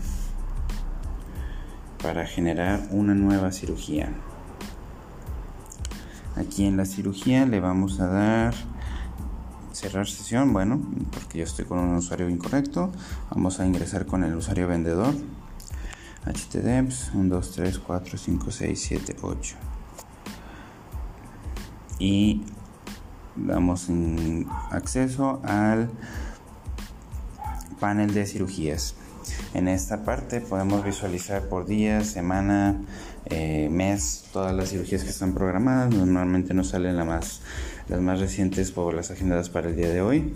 para 2.03 2.27
generar 2.27 2.89
una 2.91 3.15
nueva 3.15 3.53
cirugía. 3.53 4.13
Aquí 6.37 6.67
en 6.67 6.77
la 6.77 6.85
cirugía 6.85 7.47
le 7.47 7.61
vamos 7.61 7.99
a 8.01 8.07
dar 8.07 8.55
cerrar 9.73 10.07
sesión, 10.07 10.53
bueno, 10.53 10.81
porque 11.13 11.39
yo 11.39 11.45
estoy 11.45 11.65
con 11.65 11.79
un 11.79 11.97
usuario 11.97 12.29
incorrecto. 12.29 12.93
Vamos 13.31 13.61
a 13.61 13.67
ingresar 13.67 14.07
con 14.07 14.25
el 14.25 14.35
usuario 14.35 14.69
vendedor. 14.69 15.15
Htdeps 16.27 17.13
1 17.15 17.35
2 17.35 17.53
3 17.53 17.79
4 17.79 18.19
5 18.19 18.51
6 18.51 18.81
7 18.81 19.17
8 19.23 19.57
y 21.99 22.43
damos 23.37 23.89
acceso 24.71 25.41
al 25.45 25.89
panel 27.81 28.13
de 28.13 28.27
cirugías 28.27 28.97
en 29.57 29.69
esta 29.69 30.05
parte 30.05 30.43
podemos 30.43 30.85
visualizar 30.85 31.49
por 31.49 31.65
día, 31.65 32.05
semana, 32.05 32.83
eh, 33.25 33.71
mes, 33.71 34.25
todas 34.31 34.55
las 34.55 34.69
cirugías 34.69 35.03
que 35.03 35.09
están 35.09 35.33
programadas. 35.33 35.95
Normalmente 35.95 36.53
nos 36.53 36.69
salen 36.69 36.95
las 36.95 38.01
más 38.01 38.21
recientes 38.21 38.71
por 38.71 38.93
las 38.93 39.11
agendadas 39.11 39.49
para 39.49 39.71
el 39.71 39.77
día 39.77 39.89
de 39.89 40.03
hoy 40.03 40.35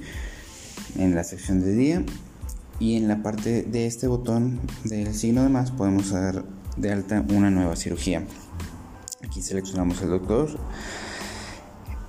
en 0.99 1.15
la 1.15 1.23
sección 1.23 1.61
de 1.61 1.75
día 1.75 2.03
y 2.79 2.97
en 2.97 3.09
la 3.09 3.23
parte 3.23 3.62
de 3.62 3.87
este 3.87 4.07
botón 4.07 4.59
del 4.85 5.15
signo 5.15 5.43
de 5.43 5.50
más 5.50 5.71
podemos 5.71 6.12
dar 6.12 6.43
de 6.79 6.91
alta 6.91 7.23
una 7.31 7.50
nueva 7.50 7.77
cirugía. 7.77 8.25
Aquí 9.23 9.43
seleccionamos 9.43 10.00
el 10.00 10.09
doctor, 10.09 10.49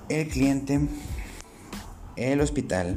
el 0.08 0.30
cliente, 0.30 0.80
el 2.16 2.40
hospital. 2.40 2.96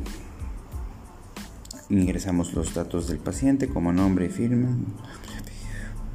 Ingresamos 1.91 2.55
los 2.55 2.75
datos 2.75 3.09
del 3.09 3.19
paciente 3.19 3.69
como 3.69 3.93
nombre 3.93 4.27
y 4.27 4.31
firma. 4.31 4.77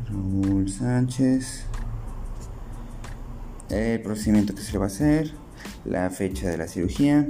Raúl 0.10 0.70
Sánchez. 0.70 1.66
El 3.70 4.02
procedimiento 4.02 4.56
que 4.56 4.62
se 4.62 4.74
le 4.74 4.80
va 4.80 4.86
a 4.86 4.88
hacer. 4.88 5.32
La 5.86 6.10
fecha 6.10 6.50
de 6.50 6.58
la 6.58 6.68
cirugía. 6.68 7.28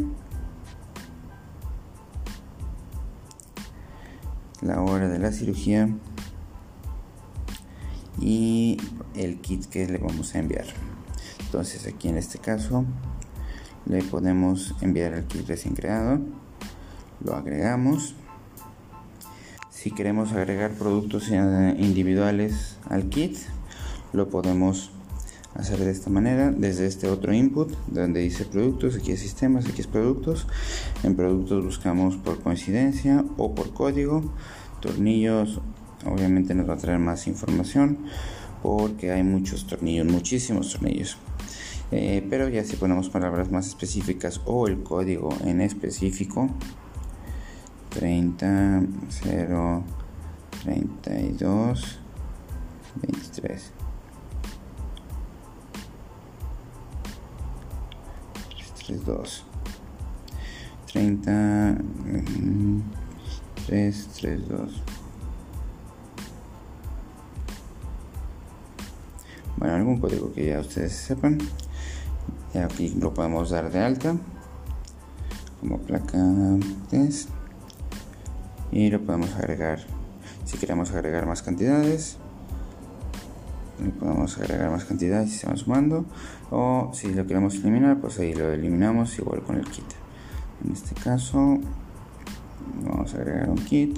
La 4.61 4.81
hora 4.81 5.07
de 5.07 5.19
la 5.19 5.31
cirugía 5.31 5.89
y 8.21 8.77
el 9.15 9.39
kit 9.41 9.65
que 9.65 9.87
le 9.87 9.97
vamos 9.97 10.35
a 10.35 10.39
enviar. 10.39 10.65
Entonces 11.39 11.87
aquí 11.87 12.09
en 12.09 12.17
este 12.17 12.39
caso 12.39 12.85
le 13.85 14.03
podemos 14.03 14.75
enviar 14.81 15.13
el 15.13 15.25
kit 15.25 15.47
recién 15.47 15.73
creado, 15.73 16.19
lo 17.23 17.35
agregamos. 17.35 18.15
Si 19.81 19.91
queremos 19.91 20.33
agregar 20.33 20.71
productos 20.71 21.29
individuales 21.29 22.75
al 22.89 23.07
kit, 23.07 23.37
lo 24.11 24.27
podemos 24.27 24.91
hacer 25.55 25.79
de 25.79 25.89
esta 25.89 26.09
manera 26.09 26.51
desde 26.51 26.85
este 26.85 27.07
otro 27.07 27.33
input 27.33 27.71
donde 27.87 28.19
dice 28.19 28.43
productos 28.43 28.97
aquí 28.97 29.13
es 29.13 29.21
sistemas 29.21 29.67
aquí 29.67 29.79
es 29.79 29.87
productos 29.87 30.47
en 31.03 31.15
productos 31.15 31.63
buscamos 31.63 32.17
por 32.17 32.41
coincidencia 32.41 33.23
o 33.37 33.55
por 33.55 33.73
código 33.73 34.33
tornillos 34.81 35.61
obviamente 36.05 36.53
nos 36.55 36.69
va 36.69 36.73
a 36.73 36.77
traer 36.77 36.99
más 36.99 37.25
información 37.27 37.99
porque 38.61 39.13
hay 39.13 39.23
muchos 39.23 39.65
tornillos, 39.65 40.07
muchísimos 40.07 40.73
tornillos. 40.73 41.17
Eh, 41.91 42.27
pero 42.29 42.49
ya 42.49 42.65
si 42.65 42.75
ponemos 42.75 43.09
palabras 43.09 43.49
más 43.49 43.67
específicas 43.67 44.41
o 44.45 44.67
el 44.67 44.83
código 44.83 45.29
en 45.45 45.61
específico 45.61 46.49
30 47.89 48.81
0 49.09 49.83
32 50.63 51.99
23 52.95 53.71
32 58.85 59.43
30 60.91 61.77
3 63.67 64.07
3 64.21 64.47
2 64.47 64.83
bueno 69.57 69.75
algún 69.75 69.99
código 69.99 70.31
que 70.33 70.47
ya 70.47 70.59
ustedes 70.59 70.93
sepan. 70.93 71.37
Y 72.53 72.57
aquí 72.57 72.89
lo 72.99 73.13
podemos 73.13 73.49
dar 73.49 73.69
de 73.71 73.79
alta. 73.79 74.15
Como 75.59 75.77
placa 75.79 76.17
test 76.89 77.29
y 78.71 78.89
lo 78.89 79.01
podemos 79.01 79.33
agregar 79.35 79.79
si 80.45 80.57
queremos 80.57 80.91
agregar 80.91 81.25
más 81.25 81.41
cantidades 81.41 82.17
le 83.83 83.91
podemos 83.91 84.37
agregar 84.37 84.71
más 84.71 84.85
cantidades 84.85 85.31
se 85.31 85.47
van 85.47 85.57
sumando. 85.57 86.05
O 86.51 86.91
si 86.93 87.13
lo 87.13 87.25
queremos 87.25 87.55
eliminar 87.55 87.99
pues 87.99 88.19
ahí 88.19 88.33
lo 88.33 88.51
eliminamos 88.51 89.17
igual 89.19 89.41
con 89.41 89.57
el 89.57 89.65
kit. 89.65 89.85
En 90.65 90.73
este 90.73 90.95
caso 90.95 91.59
vamos 92.83 93.13
a 93.13 93.17
agregar 93.17 93.49
un 93.49 93.57
kit 93.57 93.97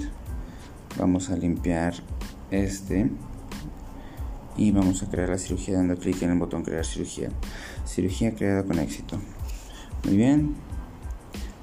vamos 0.98 1.30
a 1.30 1.36
limpiar 1.36 1.94
este 2.50 3.10
y 4.56 4.70
vamos 4.70 5.02
a 5.02 5.08
crear 5.08 5.30
la 5.30 5.38
cirugía. 5.38 5.76
Dando 5.76 5.96
clic 5.96 6.22
en 6.22 6.30
el 6.30 6.38
botón 6.38 6.62
crear 6.62 6.84
cirugía. 6.84 7.30
Cirugía 7.86 8.34
creada 8.34 8.64
con 8.64 8.78
éxito. 8.78 9.18
Muy 10.04 10.16
bien. 10.16 10.54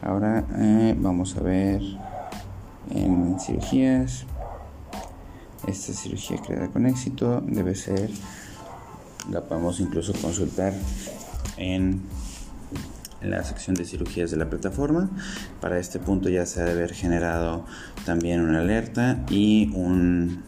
Ahora 0.01 0.45
eh, 0.57 0.95
vamos 0.97 1.37
a 1.37 1.41
ver 1.41 1.81
en 2.89 3.39
cirugías 3.39 4.25
esta 5.67 5.93
cirugía 5.93 6.37
creada 6.37 6.69
con 6.69 6.85
éxito 6.85 7.41
debe 7.45 7.75
ser 7.75 8.09
la 9.29 9.41
podemos 9.41 9.79
incluso 9.79 10.13
consultar 10.13 10.73
en 11.57 12.01
la 13.21 13.43
sección 13.43 13.75
de 13.75 13.83
cirugías 13.83 14.31
de 14.31 14.37
la 14.37 14.49
plataforma. 14.49 15.09
Para 15.59 15.77
este 15.77 15.99
punto 15.99 16.29
ya 16.29 16.45
se 16.45 16.61
ha 16.61 16.65
de 16.65 16.71
haber 16.71 16.93
generado 16.93 17.65
también 18.05 18.41
una 18.41 18.61
alerta 18.61 19.23
y 19.29 19.69
un 19.75 20.43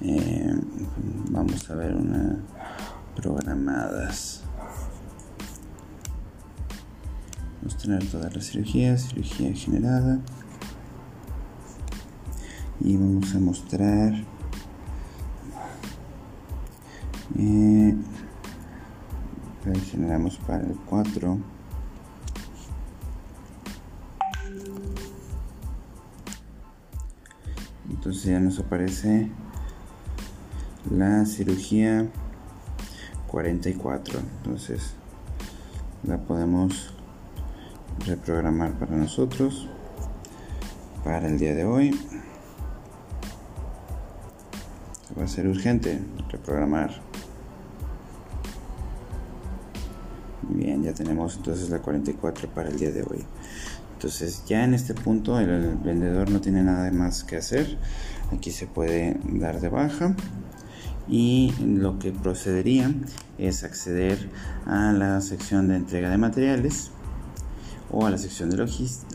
eh, 0.00 0.54
vamos 1.30 1.70
a 1.70 1.74
ver 1.74 1.94
una 1.94 2.36
programadas. 3.14 4.42
Vamos 7.60 7.74
a 7.74 7.78
tener 7.78 8.10
todas 8.10 8.34
las 8.34 8.50
cirugías, 8.50 9.08
cirugía 9.08 9.52
generada. 9.54 10.20
Y 12.80 12.96
vamos 12.96 13.34
a 13.34 13.40
mostrar 13.40 14.14
eh, 17.36 17.94
generamos 19.90 20.38
para 20.38 20.64
el 20.64 20.76
4 20.86 21.38
entonces 27.90 28.24
ya 28.24 28.40
nos 28.40 28.58
aparece 28.58 29.30
la 30.90 31.24
cirugía 31.26 32.08
44 33.26 34.20
entonces 34.38 34.94
la 36.04 36.18
podemos 36.18 36.94
reprogramar 38.06 38.72
para 38.78 38.96
nosotros 38.96 39.68
para 41.04 41.26
el 41.26 41.38
día 41.38 41.54
de 41.54 41.64
hoy. 41.64 41.98
Va 45.18 45.24
a 45.24 45.28
ser 45.28 45.46
urgente 45.46 46.00
reprogramar. 46.30 47.00
Bien 50.42 50.82
ya 50.82 50.92
tenemos 50.92 51.36
entonces 51.36 51.70
la 51.70 51.80
44 51.80 52.48
para 52.50 52.68
el 52.68 52.78
día 52.78 52.90
de 52.90 53.02
hoy. 53.02 53.24
Entonces 53.94 54.44
ya 54.46 54.64
en 54.64 54.74
este 54.74 54.94
punto 54.94 55.40
el 55.40 55.76
vendedor 55.76 56.30
no 56.30 56.40
tiene 56.40 56.62
nada 56.62 56.90
más 56.92 57.24
que 57.24 57.36
hacer. 57.36 57.78
Aquí 58.32 58.50
se 58.50 58.66
puede 58.66 59.18
dar 59.24 59.60
de 59.60 59.68
baja. 59.68 60.14
Y 61.08 61.54
lo 61.60 61.98
que 61.98 62.12
procedería 62.12 62.92
es 63.38 63.64
acceder 63.64 64.28
a 64.66 64.92
la 64.92 65.20
sección 65.22 65.68
de 65.68 65.76
entrega 65.76 66.10
de 66.10 66.18
materiales 66.18 66.90
o 67.90 68.06
a 68.06 68.10
la 68.10 68.18
sección 68.18 68.50
de, 68.50 68.62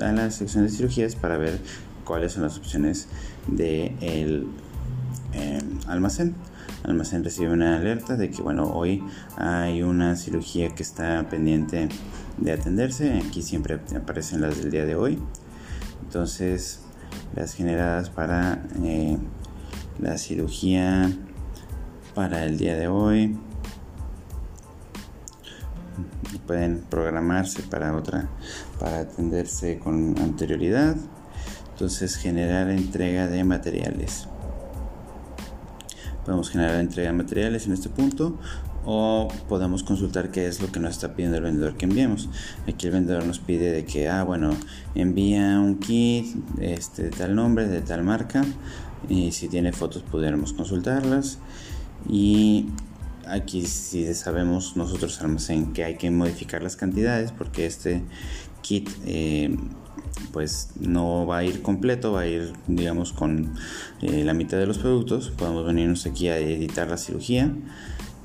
a 0.01 0.11
la 0.11 0.31
sección 0.31 0.63
de 0.63 0.69
cirugías 0.69 1.15
para 1.15 1.37
ver 1.37 1.59
cuáles 2.03 2.33
son 2.33 2.43
las 2.43 2.57
opciones 2.57 3.07
de 3.47 3.95
el 4.01 4.47
eh, 5.33 5.61
almacén. 5.87 6.35
almacén 6.83 7.23
recibe 7.23 7.51
una 7.51 7.77
alerta 7.77 8.15
de 8.15 8.29
que 8.29 8.41
bueno 8.41 8.71
hoy 8.73 9.03
hay 9.37 9.81
una 9.81 10.15
cirugía 10.15 10.69
que 10.75 10.83
está 10.83 11.27
pendiente 11.29 11.89
de 12.37 12.51
atenderse. 12.51 13.21
Aquí 13.25 13.41
siempre 13.41 13.79
aparecen 13.95 14.41
las 14.41 14.57
del 14.57 14.71
día 14.71 14.85
de 14.85 14.95
hoy. 14.95 15.19
Entonces 16.03 16.81
las 17.35 17.53
generadas 17.53 18.09
para 18.09 18.63
eh, 18.83 19.17
la 19.99 20.17
cirugía 20.17 21.11
para 22.13 22.45
el 22.45 22.57
día 22.57 22.75
de 22.75 22.87
hoy. 22.87 23.37
Pueden 26.47 26.83
programarse 26.89 27.61
para 27.63 27.95
otra, 27.95 28.29
para 28.79 28.99
atenderse 28.99 29.79
con 29.79 30.17
anterioridad. 30.19 30.95
Entonces 31.71 32.15
generar 32.17 32.69
entrega 32.69 33.27
de 33.27 33.43
materiales. 33.43 34.27
Podemos 36.25 36.49
generar 36.49 36.79
entrega 36.79 37.11
de 37.11 37.17
materiales 37.17 37.65
en 37.65 37.73
este 37.73 37.89
punto 37.89 38.37
o 38.85 39.29
podemos 39.47 39.83
consultar 39.83 40.31
qué 40.31 40.47
es 40.47 40.61
lo 40.61 40.71
que 40.71 40.79
nos 40.79 40.91
está 40.91 41.15
pidiendo 41.15 41.37
el 41.37 41.43
vendedor 41.43 41.75
que 41.75 41.85
enviemos. 41.85 42.29
Aquí 42.67 42.87
el 42.87 42.93
vendedor 42.93 43.25
nos 43.25 43.39
pide 43.39 43.71
de 43.71 43.85
que, 43.85 44.09
ah, 44.09 44.23
bueno, 44.23 44.51
envía 44.95 45.59
un 45.59 45.79
kit 45.79 46.35
este, 46.59 47.03
de 47.03 47.09
tal 47.09 47.35
nombre, 47.35 47.67
de 47.67 47.81
tal 47.81 48.03
marca 48.03 48.43
y 49.09 49.31
si 49.31 49.47
tiene 49.47 49.73
fotos 49.73 50.03
pudiéramos 50.03 50.53
consultarlas 50.53 51.39
y 52.09 52.67
aquí 53.27 53.65
si 53.65 54.13
sabemos 54.13 54.75
nosotros 54.75 55.21
almacén 55.21 55.73
que 55.73 55.83
hay 55.83 55.97
que 55.97 56.11
modificar 56.11 56.63
las 56.63 56.75
cantidades 56.75 57.31
porque 57.31 57.65
este 57.65 58.01
kit 58.61 58.89
eh, 59.05 59.55
pues 60.31 60.69
no 60.79 61.25
va 61.25 61.39
a 61.39 61.43
ir 61.43 61.61
completo 61.61 62.11
va 62.13 62.21
a 62.21 62.27
ir 62.27 62.53
digamos 62.67 63.13
con 63.13 63.53
eh, 64.01 64.23
la 64.23 64.33
mitad 64.33 64.57
de 64.57 64.65
los 64.65 64.77
productos. 64.77 65.31
Podemos 65.31 65.65
venirnos 65.65 66.05
aquí 66.05 66.27
a 66.27 66.37
editar 66.37 66.89
la 66.89 66.97
cirugía. 66.97 67.53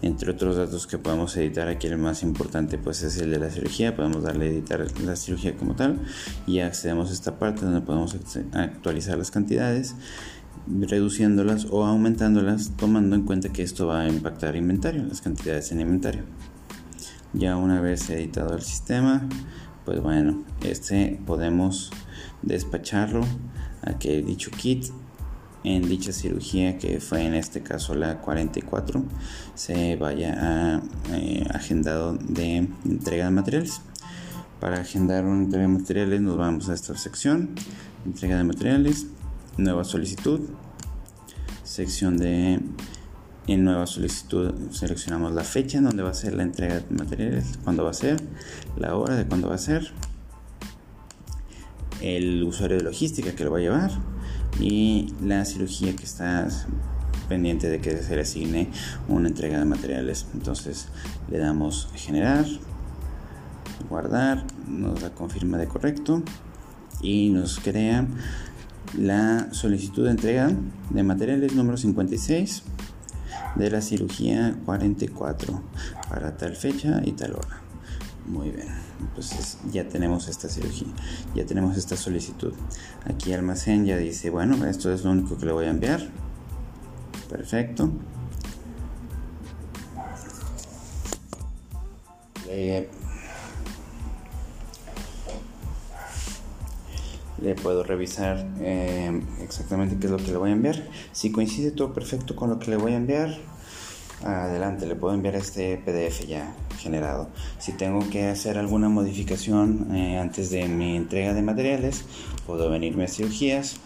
Entre 0.01 0.31
otros 0.31 0.57
datos 0.57 0.87
que 0.87 0.97
podemos 0.97 1.37
editar 1.37 1.67
aquí 1.67 1.89
el 1.89 1.99
más 1.99 2.23
importante 2.23 2.79
pues 2.79 3.03
es 3.03 3.19
el 3.19 3.33
de 3.33 3.39
la 3.39 3.51
cirugía. 3.51 3.97
Podemos 3.97 4.23
darle 4.23 4.47
a 4.47 4.49
editar 4.49 4.87
la 5.05 5.17
cirugía 5.17 5.57
como 5.57 5.75
tal 5.75 5.99
y 6.47 6.61
accedemos 6.61 7.11
a 7.11 7.13
esta 7.13 7.39
parte 7.39 7.63
donde 7.65 7.81
podemos 7.81 8.17
actualizar 8.53 9.19
las 9.19 9.33
cantidades 9.33 9.97
reduciéndolas 10.66 11.66
o 11.71 11.85
aumentándolas 11.85 12.73
tomando 12.77 13.16
en 13.16 13.23
cuenta 13.23 13.51
que 13.51 13.62
esto 13.62 13.87
va 13.87 14.03
a 14.03 14.09
impactar 14.09 14.57
inventario, 14.57 15.05
las 15.05 15.21
cantidades 15.21 15.73
en 15.73 15.81
inventario. 15.81 16.23
Ya 17.33 17.57
una 17.57 17.81
vez 17.81 18.09
editado 18.11 18.55
el 18.55 18.62
sistema, 18.62 19.29
pues 19.85 20.01
bueno, 20.01 20.44
este 20.62 21.21
podemos 21.27 21.90
despacharlo 22.42 23.25
a 23.83 23.99
que 23.99 24.23
dicho 24.23 24.51
kit 24.51 24.87
en 25.64 25.88
dicha 25.88 26.12
cirugía 26.12 26.79
que 26.79 27.01
fue 27.01 27.25
en 27.25 27.35
este 27.35 27.62
caso 27.62 27.94
la 27.94 28.21
44 28.21 29.05
se 29.55 29.97
vaya 29.97 30.35
a 30.38 30.83
eh, 31.14 31.44
agendado 31.53 32.14
de 32.14 32.68
entrega 32.85 33.25
de 33.27 33.31
materiales 33.33 33.81
para 34.61 34.81
agendar 34.81 35.25
una 35.25 35.44
entrega 35.44 35.62
de 35.62 35.68
materiales 35.68 36.21
nos 36.21 36.37
vamos 36.37 36.68
a 36.68 36.75
esta 36.75 36.97
sección 36.97 37.51
entrega 38.07 38.37
de 38.37 38.44
materiales 38.44 39.07
nueva 39.59 39.85
solicitud 39.85 40.40
sección 41.64 42.16
de 42.16 42.61
en 43.47 43.64
nueva 43.64 43.87
solicitud 43.87 44.53
seleccionamos 44.71 45.33
la 45.33 45.44
fecha 45.44 45.79
en 45.79 45.85
donde 45.85 46.03
va 46.03 46.11
a 46.11 46.14
ser 46.14 46.35
la 46.35 46.42
entrega 46.42 46.81
de 46.81 46.94
materiales 46.94 47.59
cuándo 47.64 47.85
va 47.85 47.90
a 47.90 47.94
ser 47.94 48.23
la 48.77 48.97
hora 48.97 49.16
de 49.16 49.27
cuándo 49.27 49.49
va 49.49 49.55
a 49.55 49.59
ser 49.59 49.92
el 52.01 52.42
usuario 52.44 52.79
de 52.79 52.85
logística 52.85 53.35
que 53.35 53.44
lo 53.44 53.51
va 53.51 53.59
a 53.59 53.61
llevar 53.61 53.90
y 54.61 55.14
la 55.23 55.44
cirugía 55.44 55.94
que 55.94 56.05
está 56.05 56.49
pendiente 57.29 57.68
de 57.68 57.81
que 57.81 57.97
se 58.03 58.14
le 58.14 58.23
asigne 58.23 58.71
una 59.09 59.29
entrega 59.29 59.59
de 59.59 59.64
materiales. 59.64 60.27
Entonces 60.35 60.88
le 61.31 61.38
damos 61.38 61.88
generar, 61.94 62.47
guardar, 63.88 64.44
nos 64.66 65.01
da 65.01 65.11
confirma 65.11 65.59
de 65.59 65.68
correcto 65.68 66.23
y 67.03 67.31
nos 67.31 67.61
crea 67.61 68.07
la 68.96 69.53
solicitud 69.53 70.05
de 70.05 70.11
entrega 70.11 70.51
de 70.90 71.03
materiales 71.03 71.55
número 71.55 71.77
56 71.77 72.62
de 73.57 73.70
la 73.70 73.81
cirugía 73.81 74.57
44 74.64 75.62
para 76.09 76.37
tal 76.37 76.57
fecha 76.57 77.01
y 77.05 77.12
tal 77.12 77.33
hora. 77.33 77.61
Muy 78.27 78.51
bien, 78.51 78.68
entonces 79.01 79.59
ya 79.72 79.88
tenemos 79.88 80.29
esta 80.29 80.48
cirugía, 80.48 80.88
ya 81.35 81.46
tenemos 81.46 81.77
esta 81.77 81.96
solicitud. 81.96 82.53
Aquí 83.05 83.33
almacén 83.33 83.87
ya 83.87 83.96
dice, 83.96 84.31
bueno, 84.31 84.66
esto 84.66 84.92
es 84.92 85.05
lo 85.05 85.12
único 85.12 85.38
que 85.38 85.46
le 85.46 85.53
voy 85.53 85.64
a 85.66 85.70
enviar. 85.70 86.09
Perfecto. 87.29 87.90
Le, 92.46 92.88
puedo 97.62 97.83
revisar 97.83 98.46
eh, 98.61 99.22
exactamente 99.42 99.96
qué 99.98 100.07
es 100.07 100.12
lo 100.12 100.18
que 100.18 100.33
le 100.33 100.37
voy 100.37 100.51
a 100.51 100.55
enviar. 100.55 100.88
Si 101.12 101.31
coincide 101.31 101.70
todo 101.70 101.92
perfecto 101.92 102.35
con 102.37 102.51
lo 102.51 102.59
que 102.59 102.70
le 102.70 102.77
voy 102.77 102.92
a 102.92 102.96
enviar, 102.96 103.38
adelante, 104.24 104.87
le 104.87 104.96
puedo 104.96 105.14
enviar 105.14 105.37
este 105.37 105.77
PDF 105.77 106.27
ya 106.27 106.55
generado. 106.79 107.29
Si 107.59 107.72
tengo 107.72 108.09
que 108.11 108.27
hacer 108.27 108.59
alguna 108.59 108.88
modificación 108.88 109.94
eh, 109.94 110.18
antes 110.18 110.51
de 110.51 110.68
mi 110.68 110.96
entrega 110.96 111.35
de 111.35 111.42
materiales, 111.42 112.05
puedo 112.46 112.70
venirme 112.70 113.05
a 113.05 113.09
cirugías, 113.09 113.77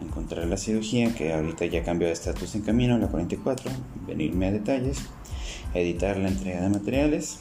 encontrar 0.00 0.46
la 0.46 0.56
cirugía 0.56 1.14
que 1.14 1.32
ahorita 1.32 1.66
ya 1.66 1.82
cambió 1.82 2.08
de 2.08 2.14
estatus 2.14 2.54
en 2.54 2.62
camino, 2.62 2.98
la 2.98 3.08
44, 3.08 3.70
venirme 4.06 4.48
a 4.48 4.52
detalles, 4.52 4.98
editar 5.74 6.16
la 6.16 6.28
entrega 6.28 6.60
de 6.62 6.68
materiales, 6.68 7.40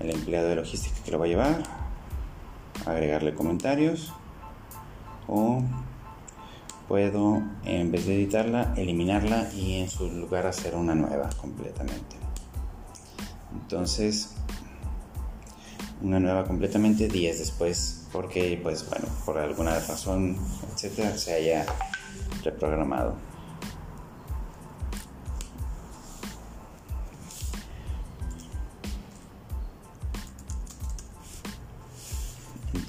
el 0.00 0.10
empleado 0.10 0.48
de 0.48 0.56
logística 0.56 0.96
que 1.04 1.10
lo 1.10 1.18
va 1.18 1.24
a 1.24 1.28
llevar, 1.28 1.75
agregarle 2.84 3.34
comentarios 3.34 4.12
o 5.26 5.62
puedo 6.88 7.42
en 7.64 7.90
vez 7.90 8.06
de 8.06 8.14
editarla 8.14 8.74
eliminarla 8.76 9.50
y 9.52 9.80
en 9.80 9.90
su 9.90 10.08
lugar 10.10 10.46
hacer 10.46 10.74
una 10.74 10.94
nueva 10.94 11.30
completamente. 11.40 12.16
Entonces 13.52 14.34
una 16.02 16.20
nueva 16.20 16.44
completamente 16.44 17.08
días 17.08 17.38
después 17.38 18.06
porque 18.12 18.60
pues 18.62 18.88
bueno 18.88 19.06
por 19.24 19.38
alguna 19.38 19.78
razón 19.80 20.36
etcétera 20.74 21.16
se 21.16 21.34
haya 21.34 21.66
reprogramado 22.44 23.14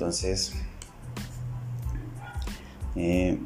entonces 0.08 0.54
eh, 2.96 3.38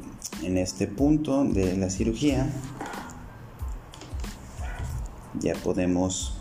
en 0.44 0.58
este 0.58 0.86
punto 0.86 1.42
de 1.44 1.76
la 1.76 1.90
cirugía 1.90 2.48
ya 5.40 5.54
podemos 5.54 6.40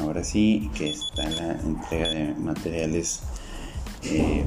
ahora 0.00 0.24
sí 0.24 0.72
que 0.74 0.90
está 0.90 1.30
la 1.30 1.52
entrega 1.52 2.08
de 2.08 2.34
materiales 2.34 3.20
eh, 4.02 4.44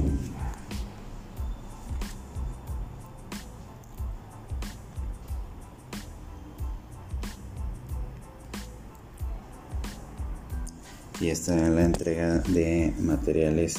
y 11.26 11.30
está 11.30 11.56
la 11.56 11.82
entrega 11.82 12.38
de 12.38 12.94
materiales 13.00 13.74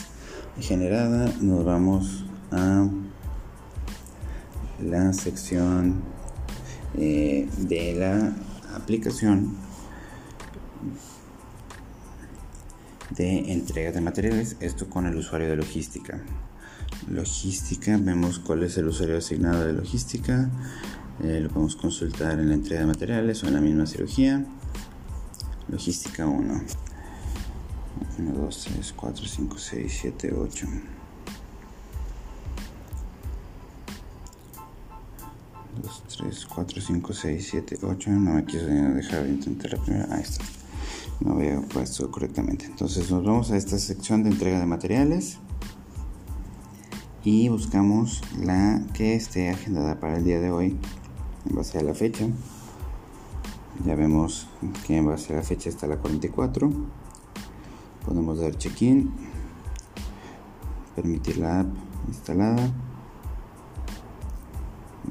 generada 0.60 1.32
nos 1.40 1.64
vamos 1.64 2.26
a 2.52 2.86
la 4.84 5.14
sección 5.14 6.04
eh, 6.98 7.48
de 7.60 7.94
la 7.94 8.36
aplicación 8.76 9.56
de 13.12 13.54
entrega 13.54 13.94
de 13.94 14.02
materiales, 14.02 14.58
esto 14.60 14.90
con 14.90 15.06
el 15.06 15.16
usuario 15.16 15.48
de 15.48 15.56
logística. 15.56 16.20
Logística, 17.10 17.98
vemos 17.98 18.40
cuál 18.40 18.64
es 18.64 18.78
el 18.78 18.90
usuario 18.90 19.20
asignado 19.20 19.66
de 19.66 19.72
logística, 19.72 20.50
eh, 21.24 21.40
lo 21.40 21.48
podemos 21.48 21.78
consultar 21.78 22.42
en 22.42 22.50
la 22.50 22.56
entrega 22.56 22.82
de 22.82 22.88
materiales 22.88 23.42
o 23.46 23.48
en 23.48 23.54
la 23.54 23.62
misma 23.62 23.86
cirugía. 23.86 24.46
Logística 25.70 26.28
1. 26.28 26.87
1, 28.20 28.32
2, 28.34 28.68
3, 28.74 28.94
4, 28.96 29.26
5, 29.26 29.58
6, 29.58 29.98
7, 30.02 30.34
8. 30.34 30.68
2, 35.82 36.04
3, 36.18 36.46
4, 36.46 36.82
5, 36.82 37.14
6, 37.14 37.48
7, 37.50 37.78
8. 37.84 38.10
No 38.12 38.34
me 38.34 38.46
quiso 38.46 38.66
dejar 38.66 39.24
de 39.24 39.30
intentar 39.30 39.74
la 39.74 39.84
primera. 39.84 40.16
Ahí 40.16 40.22
está. 40.24 40.44
No 41.20 41.34
había 41.34 41.62
puesto 41.62 42.10
correctamente. 42.12 42.66
Entonces 42.66 43.10
nos 43.12 43.24
vamos 43.24 43.52
a 43.52 43.58
esta 43.58 43.78
sección 43.78 44.24
de 44.24 44.30
entrega 44.30 44.60
de 44.60 44.66
materiales. 44.66 45.38
Y 47.24 47.50
buscamos 47.50 48.22
la 48.40 48.82
que 48.94 49.16
esté 49.16 49.50
agendada 49.50 50.00
para 50.00 50.18
el 50.18 50.24
día 50.24 50.40
de 50.40 50.52
hoy. 50.52 50.78
En 51.50 51.56
base 51.56 51.78
a 51.78 51.84
la 51.84 51.94
fecha. 51.94 52.28
Ya 53.86 53.96
vemos 53.96 54.48
que 54.86 54.98
en 54.98 55.06
base 55.06 55.34
a 55.34 55.38
la 55.38 55.44
fecha 55.44 55.70
está 55.70 55.88
la 55.88 55.98
44. 55.98 56.72
Podemos 58.08 58.40
dar 58.40 58.58
check-in. 58.58 59.12
Permitir 60.96 61.40
la 61.40 61.60
app 61.60 61.68
instalada. 62.08 62.72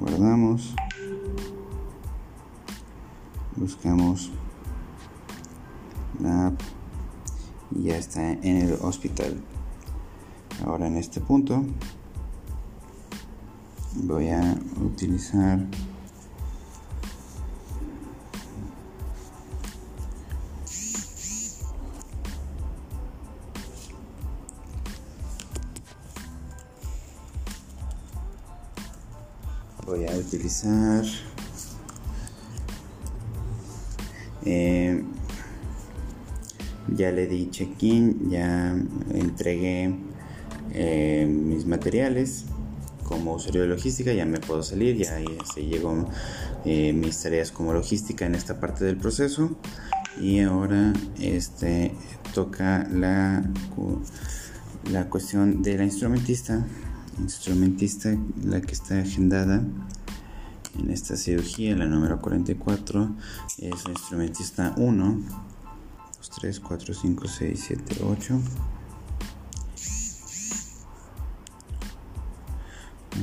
Guardamos. 0.01 0.75
Buscamos 3.55 4.31
la 6.21 6.47
app 6.47 6.61
y 7.71 7.83
ya 7.83 7.99
está 7.99 8.33
en 8.33 8.57
el 8.63 8.79
hospital. 8.81 9.43
Ahora 10.65 10.87
en 10.87 10.97
este 10.97 11.21
punto 11.21 11.63
voy 13.95 14.31
a 14.31 14.59
utilizar 14.83 15.67
eh, 34.45 35.03
ya 36.89 37.11
le 37.11 37.27
di 37.27 37.51
check-in 37.51 38.31
ya 38.31 38.75
entregué 39.13 39.95
eh, 40.73 41.27
mis 41.27 41.67
materiales. 41.67 42.45
Como 43.03 43.35
usuario 43.35 43.63
de 43.63 43.69
logística 43.69 44.13
ya 44.13 44.27
me 44.27 44.41
puedo 44.41 44.65
salir 44.65 44.97
ya 44.97 45.17
se 45.55 45.65
llegó 45.65 46.09
eh, 46.65 46.93
mis 46.93 47.23
tareas 47.23 47.53
como 47.53 47.73
logística 47.73 48.27
en 48.27 48.35
esta 48.35 48.59
parte 48.59 48.85
del 48.85 48.97
proceso. 48.97 49.57
Y 50.21 50.41
ahora 50.41 50.93
este 51.21 51.93
toca 52.35 52.89
la 52.91 53.49
la 54.91 55.09
cuestión 55.09 55.63
de 55.63 55.77
la 55.77 55.85
instrumentista. 55.85 56.67
Instrumentista, 57.19 58.17
la 58.45 58.61
que 58.61 58.73
está 58.73 59.01
agendada 59.01 59.63
en 60.79 60.91
esta 60.91 61.17
cirugía, 61.17 61.77
la 61.77 61.87
número 61.87 62.21
44, 62.21 63.11
es 63.59 63.85
la 63.85 63.91
instrumentista 63.91 64.75
1, 64.77 65.21
2, 66.19 66.31
3, 66.41 66.61
4, 66.61 66.95
5, 66.95 67.29
6, 67.29 67.65
7, 67.67 67.97
8. 68.05 68.41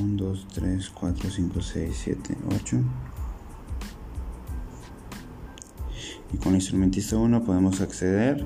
1, 0.00 0.24
2, 0.24 0.46
3, 0.54 0.90
4, 0.90 1.30
5, 1.30 1.60
6, 1.60 2.00
7, 2.04 2.38
8. 2.56 2.76
Y 6.32 6.36
con 6.38 6.48
el 6.48 6.56
instrumentista 6.56 7.16
1 7.16 7.44
podemos 7.44 7.80
acceder 7.80 8.44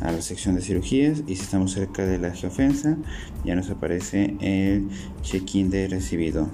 a 0.00 0.12
la 0.12 0.20
sección 0.20 0.54
de 0.54 0.62
cirugías 0.62 1.22
y 1.26 1.36
si 1.36 1.42
estamos 1.42 1.72
cerca 1.72 2.04
de 2.04 2.18
la 2.18 2.32
geofensa 2.32 2.96
ya 3.44 3.54
nos 3.54 3.70
aparece 3.70 4.36
el 4.40 4.88
check-in 5.22 5.70
de 5.70 5.88
recibido. 5.88 6.48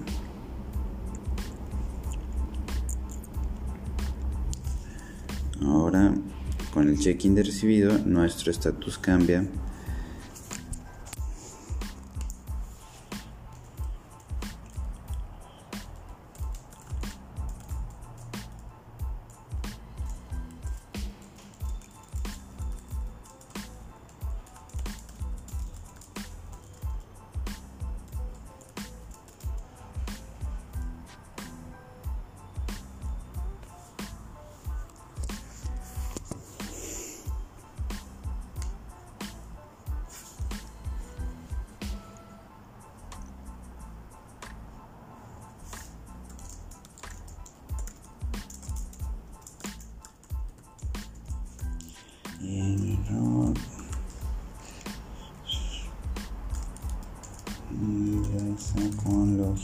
Ahora 5.67 6.15
con 6.73 6.89
el 6.89 6.99
check-in 6.99 7.37
recibido 7.37 7.99
nuestro 7.99 8.53
estatus 8.53 8.99
cambia 8.99 9.45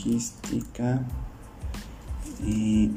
logística 0.05 1.01
y 2.45 2.91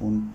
en 0.00 0.32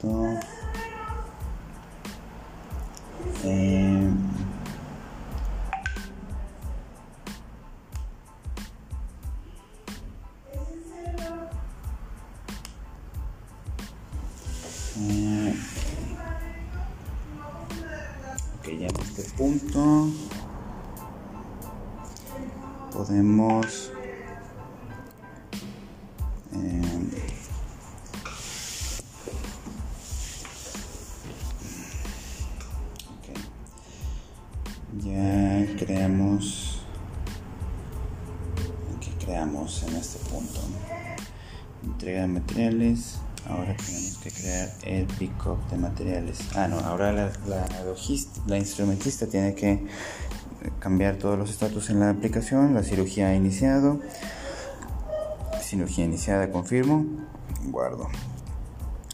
entrega 42.05 42.21
de 42.21 42.27
materiales. 42.27 43.15
Ahora 43.49 43.75
tenemos 43.75 44.17
que 44.17 44.29
crear 44.29 44.69
el 44.83 45.05
pickup 45.07 45.57
de 45.71 45.77
materiales. 45.77 46.39
Ah 46.55 46.67
no 46.67 46.77
ahora 46.79 47.11
la, 47.11 47.31
la, 47.47 47.67
la 48.45 48.57
instrumentista 48.59 49.25
tiene 49.25 49.55
que 49.55 49.83
cambiar 50.79 51.15
todos 51.15 51.37
los 51.39 51.49
estatus 51.49 51.89
en 51.89 51.99
la 51.99 52.11
aplicación. 52.11 52.75
La 52.75 52.83
cirugía 52.83 53.29
ha 53.29 53.33
iniciado. 53.33 54.01
Cirugía 55.63 56.05
iniciada 56.05 56.51
confirmo. 56.51 57.05
Guardo. 57.69 58.07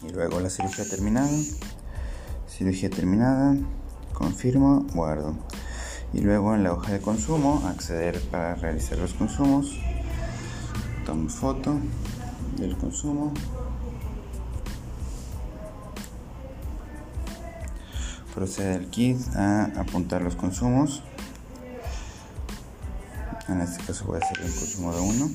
Y 0.06 0.10
luego 0.10 0.40
la 0.40 0.50
cirugía 0.50 0.86
terminada. 0.86 1.30
Cirugía 2.46 2.90
terminada 2.90 3.56
confirmo 4.12 4.86
guardo. 4.92 5.34
Y 6.12 6.20
luego 6.20 6.54
en 6.54 6.62
la 6.62 6.74
hoja 6.74 6.92
de 6.92 7.00
consumo 7.00 7.62
acceder 7.66 8.20
para 8.30 8.54
realizar 8.54 8.98
los 8.98 9.14
consumos. 9.14 9.78
Tomo 11.06 11.30
foto 11.30 11.78
del 12.56 12.76
consumo. 12.76 13.32
Procede 18.34 18.76
el 18.76 18.88
kit 18.88 19.18
a 19.36 19.64
apuntar 19.78 20.22
los 20.22 20.36
consumos. 20.36 21.02
En 23.48 23.60
este 23.60 23.84
caso 23.84 24.06
voy 24.06 24.20
a 24.20 24.24
hacer 24.24 24.38
el 24.38 24.54
consumo 24.54 24.94
de 24.94 25.00
uno. 25.00 25.30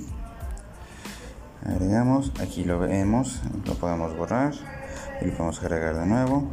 Agregamos 1.65 2.31
aquí 2.39 2.63
lo 2.63 2.79
vemos 2.79 3.41
lo 3.65 3.73
podemos 3.75 4.15
borrar 4.15 4.53
y 5.21 5.25
lo 5.25 5.31
podemos 5.31 5.59
agregar 5.61 5.95
de 5.95 6.05
nuevo. 6.05 6.47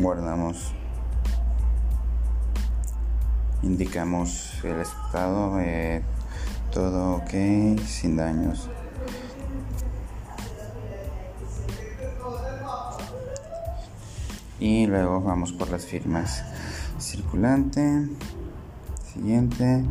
Guardamos 0.00 0.74
indicamos 3.64 4.62
el 4.62 4.80
estado 4.80 5.58
todo 6.74 7.14
ok 7.18 7.30
sin 7.86 8.16
daños. 8.16 8.68
Y 14.58 14.86
luego 14.86 15.20
vamos 15.20 15.52
por 15.52 15.70
las 15.70 15.86
firmas. 15.86 16.42
Circulante. 16.98 18.08
Siguiente. 19.12 19.84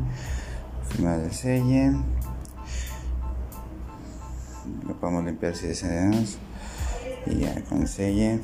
Firma 0.90 1.18
del 1.18 1.32
selle. 1.32 1.94
Lo 4.86 5.00
podemos 5.00 5.24
limpiar 5.24 5.56
si 5.56 5.68
deseamos. 5.68 6.38
Y 7.28 7.40
ya 7.40 7.64
con 7.64 7.82
el 7.82 7.88
selle 7.88 8.42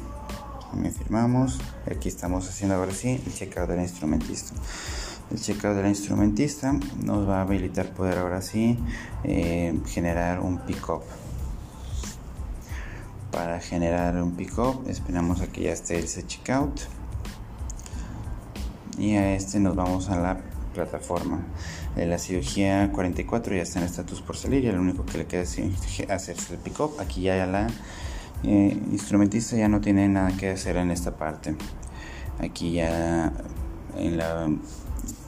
también 0.71 0.93
firmamos. 0.93 1.59
Aquí 1.91 2.07
estamos 2.07 2.47
haciendo 2.47 2.75
ahora 2.75 2.93
sí 2.93 3.21
el 3.25 3.33
checkout 3.33 3.67
del 3.67 3.81
instrumentista 3.81 4.53
el 5.31 5.39
checkout 5.39 5.75
de 5.75 5.83
la 5.83 5.89
instrumentista 5.89 6.73
nos 7.03 7.27
va 7.27 7.39
a 7.39 7.41
habilitar 7.41 7.93
poder 7.93 8.17
ahora 8.17 8.41
sí 8.41 8.79
eh, 9.23 9.79
generar 9.87 10.39
un 10.39 10.59
pickup. 10.59 11.03
Para 13.31 13.59
generar 13.59 14.21
un 14.21 14.31
pickup 14.31 14.87
esperamos 14.89 15.41
a 15.41 15.47
que 15.47 15.63
ya 15.63 15.71
esté 15.71 15.99
ese 15.99 16.25
checkout. 16.25 16.81
Y 18.97 19.15
a 19.15 19.33
este 19.35 19.59
nos 19.59 19.75
vamos 19.75 20.09
a 20.09 20.19
la 20.19 20.41
plataforma. 20.73 21.41
De 21.95 22.05
la 22.05 22.17
cirugía 22.17 22.91
44 22.91 23.55
ya 23.55 23.61
está 23.61 23.79
en 23.79 23.85
estatus 23.85 24.21
por 24.21 24.35
salir 24.35 24.65
y 24.65 24.71
lo 24.71 24.81
único 24.81 25.05
que 25.05 25.19
le 25.19 25.25
queda 25.25 25.41
es 25.41 25.59
hacerse 26.09 26.53
el 26.53 26.59
pick-up. 26.59 26.99
Aquí 26.99 27.21
ya 27.21 27.45
la 27.45 27.67
eh, 28.43 28.77
instrumentista 28.91 29.55
ya 29.55 29.67
no 29.67 29.79
tiene 29.79 30.07
nada 30.07 30.35
que 30.35 30.49
hacer 30.49 30.77
en 30.77 30.91
esta 30.91 31.15
parte. 31.17 31.55
Aquí 32.39 32.73
ya 32.73 33.31
en 33.97 34.17
la 34.17 34.49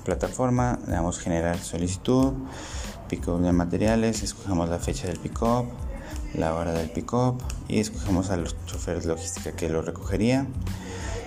plataforma 0.03 0.79
le 0.87 0.93
damos 0.93 1.19
generar 1.19 1.57
solicitud 1.59 2.33
pick-up 3.07 3.39
de 3.41 3.51
materiales 3.51 4.23
escogemos 4.23 4.69
la 4.69 4.79
fecha 4.79 5.07
del 5.07 5.19
pick-up 5.19 5.67
la 6.33 6.55
hora 6.55 6.71
del 6.73 6.89
pick-up 6.89 7.41
y 7.67 7.79
escogemos 7.79 8.29
a 8.29 8.37
los 8.37 8.55
choferes 8.65 9.05
logística 9.05 9.51
que 9.51 9.69
lo 9.69 9.81
recogería 9.81 10.47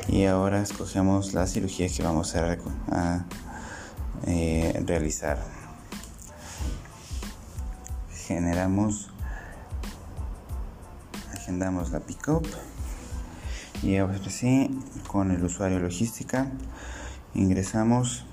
y 0.08 0.24
ahora 0.24 0.62
escogemos 0.62 1.34
la 1.34 1.46
cirugía 1.46 1.88
que 1.88 2.02
vamos 2.02 2.34
a, 2.36 3.24
eh, 4.26 4.82
realizar. 4.86 5.38
Generamos, 8.26 9.10
agendamos 11.32 11.90
la 11.90 12.00
pickup 12.00 12.46
y 13.82 13.96
ahora 13.96 14.18
sí, 14.28 14.80
con 15.08 15.30
el 15.30 15.44
usuario 15.44 15.78
logística 15.78 16.50
ingresamos 17.34 18.24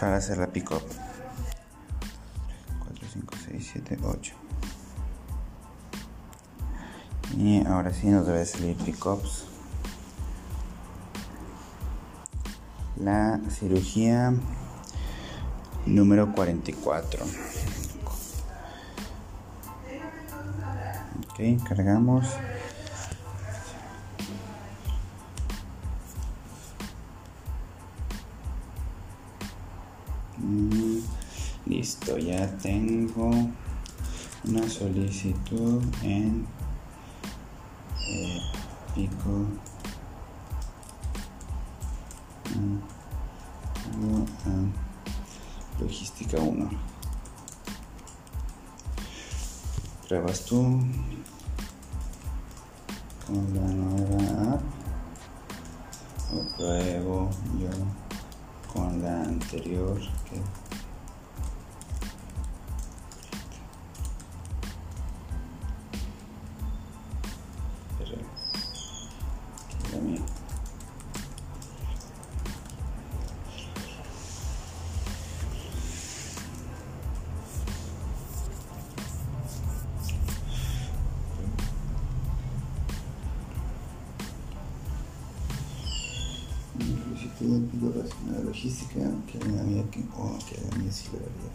para 0.00 0.16
hacer 0.16 0.38
la 0.38 0.46
pickup. 0.48 0.82
4, 2.86 3.08
5, 3.12 3.34
6, 3.50 3.70
7, 3.72 3.98
8. 4.04 4.34
Y 7.36 7.64
ahora 7.66 7.92
sí 7.92 8.08
nos 8.08 8.26
debe 8.26 8.44
salir 8.44 8.76
pickups 8.76 9.44
la 12.96 13.40
cirugía 13.50 14.32
número 15.86 16.32
44. 16.32 17.24
Ok, 21.24 21.68
cargamos. 21.68 22.26
Tengo 32.62 33.30
una 34.44 34.68
solicitud 34.68 35.82
en 36.02 36.46
eh, 38.08 38.40
pico. 38.94 39.46
Logística 45.80 46.38
1 46.38 46.70
pruebas 50.08 50.44
tú 50.46 50.80
la 91.12 91.18
sí. 91.18 91.50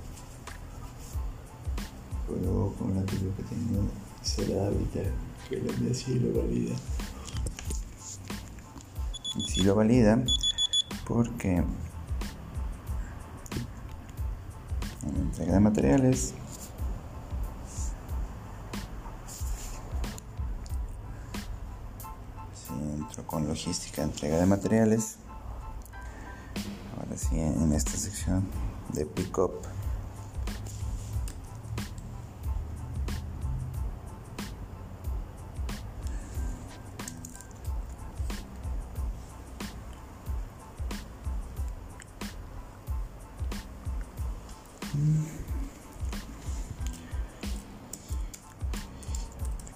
Pero 2.27 2.73
con 2.77 2.95
la 2.95 3.01
yo 3.01 3.35
que 3.35 3.43
tengo 3.43 3.87
será 4.21 4.67
evitar 4.67 5.11
que 5.49 5.57
la 5.57 5.73
mía 5.77 5.93
sí 5.93 6.19
lo 6.19 6.41
valida. 6.41 6.75
Y 9.35 9.43
sí 9.43 9.63
lo 9.63 9.75
valida 9.75 10.23
porque 11.05 11.55
en 11.57 11.65
la 15.13 15.19
entrega 15.19 15.53
de 15.53 15.59
materiales 15.59 16.33
con 23.27 23.47
logística 23.47 24.03
entrega 24.03 24.37
de 24.37 24.45
materiales 24.45 25.17
en 27.31 27.73
esta 27.73 27.91
sección 27.91 28.43
de 28.93 29.05
pickup 29.05 29.51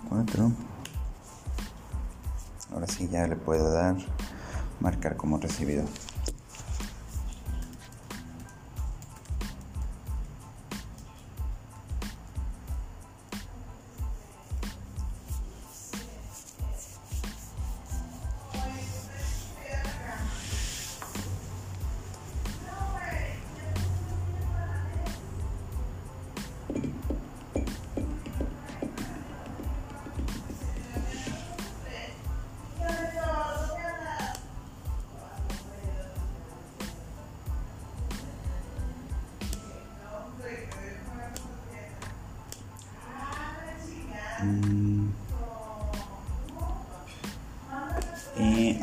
cuatro. 0.10 0.52
Ahora 2.72 2.88
sí 2.88 3.08
ya 3.10 3.28
le 3.28 3.36
puedo 3.36 3.72
dar 3.72 3.96
marcar 4.80 5.18
como 5.18 5.38
recibido 5.38 5.86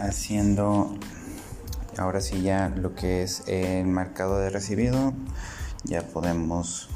haciendo 0.07 0.97
ahora 1.99 2.21
sí 2.21 2.43
ya 2.43 2.69
lo 2.69 2.95
que 2.95 3.23
es 3.23 3.43
el 3.47 3.87
marcado 3.87 4.39
de 4.39 4.51
recibido, 4.51 5.13
ya 5.85 6.03
podemos 6.03 6.89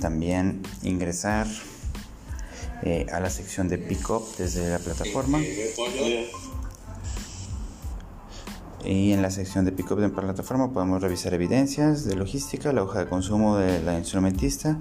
también 0.00 0.62
ingresar 0.82 1.46
eh, 2.82 3.06
a 3.12 3.20
la 3.20 3.30
sección 3.30 3.68
de 3.68 3.78
pickup 3.78 4.36
desde 4.36 4.70
la 4.70 4.78
plataforma. 4.78 5.40
Y 8.84 9.12
en 9.12 9.22
la 9.22 9.30
sección 9.30 9.64
de 9.64 9.72
Pickup 9.72 9.98
de 9.98 10.10
plataforma 10.10 10.70
podemos 10.70 11.00
revisar 11.00 11.32
evidencias 11.32 12.04
de 12.04 12.16
logística, 12.16 12.70
la 12.70 12.82
hoja 12.82 12.98
de 12.98 13.08
consumo 13.08 13.56
de 13.56 13.82
la 13.82 13.96
instrumentista, 13.96 14.76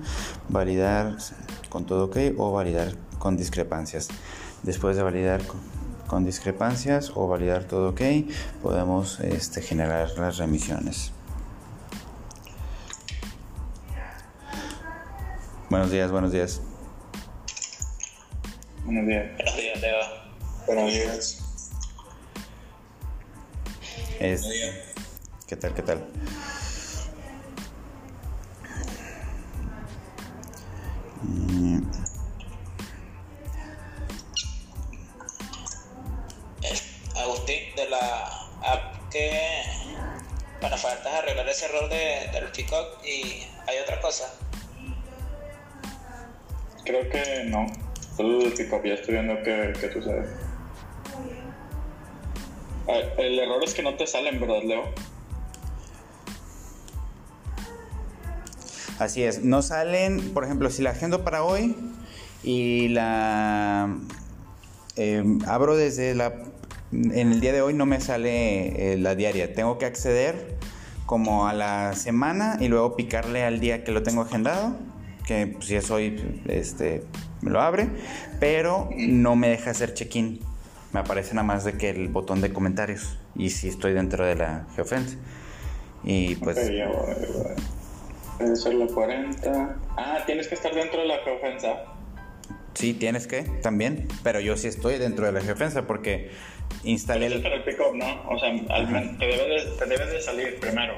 validar 0.50 1.16
con 1.70 1.86
todo 1.86 2.06
ok 2.06 2.18
o 2.38 2.52
validar 2.52 2.98
con 3.18 3.38
discrepancias. 3.38 4.10
Después 4.64 4.98
de 4.98 5.04
validar 5.04 5.42
con, 5.48 5.62
discrepancias 6.22 7.12
o 7.16 7.28
validar 7.28 7.64
todo 7.64 7.90
ok, 7.90 8.02
podemos 8.62 9.20
este, 9.20 9.62
generar 9.62 10.12
las 10.18 10.38
remisiones. 10.38 11.12
Buenos 15.70 15.90
días, 15.90 16.12
buenos 16.12 16.32
días. 16.32 16.62
Buenos 18.86 19.08
días. 19.08 19.26
Buenos 19.38 19.56
días, 19.56 19.82
Buenos 20.68 20.92
días. 20.92 21.44
¿Qué 25.48 25.56
tal? 25.56 25.74
¿Qué 25.74 25.82
tal? 25.82 26.06
Para 40.64 40.78
faltas 40.78 41.14
arreglar 41.14 41.48
ese 41.50 41.66
error 41.66 41.90
de, 41.90 42.32
del 42.32 42.50
Peacock 42.52 43.06
y 43.06 43.44
hay 43.68 43.80
otra 43.84 44.00
cosa. 44.00 44.34
Creo 46.86 47.10
que 47.10 47.44
no. 47.50 47.68
Solo 48.16 48.46
el 48.46 48.54
Peacock, 48.54 48.86
ya 48.86 48.94
estoy 48.94 49.16
viendo 49.16 49.44
que, 49.44 49.74
que 49.78 49.88
tú 49.90 50.02
sabes. 50.02 50.30
Ah, 52.88 53.00
el 53.18 53.40
error 53.40 53.62
es 53.62 53.74
que 53.74 53.84
no 53.84 53.96
te 53.96 54.08
salen, 54.08 54.40
¿verdad, 54.40 54.64
Leo? 54.64 54.84
Así 59.00 59.24
es, 59.24 59.44
no 59.44 59.62
salen, 59.62 60.34
por 60.34 60.46
ejemplo, 60.46 60.70
si 60.70 60.82
la 60.82 60.92
agendo 60.92 61.26
para 61.26 61.44
hoy 61.44 61.76
y 62.42 62.88
la 62.88 63.98
em, 64.96 65.40
abro 65.46 65.76
desde 65.76 66.16
la... 66.16 66.34
En 66.94 67.32
el 67.34 67.42
día 67.42 67.52
de 67.52 67.62
hoy 67.62 67.74
no 67.74 67.86
me 67.86 68.00
sale 68.00 68.94
eh, 68.94 68.98
la 68.98 69.16
diaria, 69.16 69.54
tengo 69.54 69.78
que 69.80 69.86
acceder 69.86 70.53
como 71.06 71.48
a 71.48 71.54
la 71.54 71.94
semana 71.94 72.58
y 72.60 72.68
luego 72.68 72.96
picarle 72.96 73.44
al 73.44 73.60
día 73.60 73.84
que 73.84 73.92
lo 73.92 74.04
tengo 74.04 74.22
agendado, 74.22 74.76
que 75.26 75.48
pues, 75.48 75.66
si 75.66 75.76
es 75.76 75.92
hoy, 75.92 76.42
este, 76.48 77.04
me 77.42 77.52
lo 77.52 77.62
abre, 77.62 77.90
pero 78.40 78.90
no 78.98 79.36
me 79.36 79.50
deja 79.50 79.72
hacer 79.72 79.94
check-in 79.94 80.40
me 80.94 81.00
aparece 81.00 81.34
nada 81.34 81.46
más 81.46 81.64
de 81.64 81.74
que 81.74 81.90
el 81.90 82.08
botón 82.08 82.40
de 82.40 82.54
comentarios 82.54 83.18
y 83.36 83.50
si 83.50 83.68
estoy 83.68 83.94
dentro 83.94 84.26
de 84.26 84.36
la 84.36 84.68
geofence. 84.76 85.18
Y 86.04 86.36
pues... 86.36 86.58
Ser 88.56 88.74
la 88.76 88.88
40. 88.88 89.78
Ah, 89.98 90.20
tienes 90.26 90.48
que 90.48 90.56
estar 90.56 90.74
dentro 90.74 91.02
de 91.02 91.08
la 91.08 91.18
geofensa. 91.24 91.86
Sí, 92.76 92.94
tienes 92.94 93.26
que, 93.26 93.42
también. 93.42 94.08
Pero 94.22 94.40
yo 94.40 94.56
sí 94.56 94.68
estoy 94.68 94.98
dentro 94.98 95.26
de 95.26 95.32
la 95.32 95.42
geofensa 95.42 95.88
porque 95.88 96.30
instalé 96.84 97.28
el... 97.28 97.42
Para 97.42 97.56
el 97.56 97.64
pickup, 97.64 97.96
¿no? 97.96 98.30
O 98.30 98.40
sea, 98.40 98.52
te 98.52 99.26
debe, 99.26 99.48
de, 99.48 99.72
te 99.78 99.86
debe 99.86 100.06
de 100.06 100.22
salir 100.22 100.60
primero. 100.60 100.96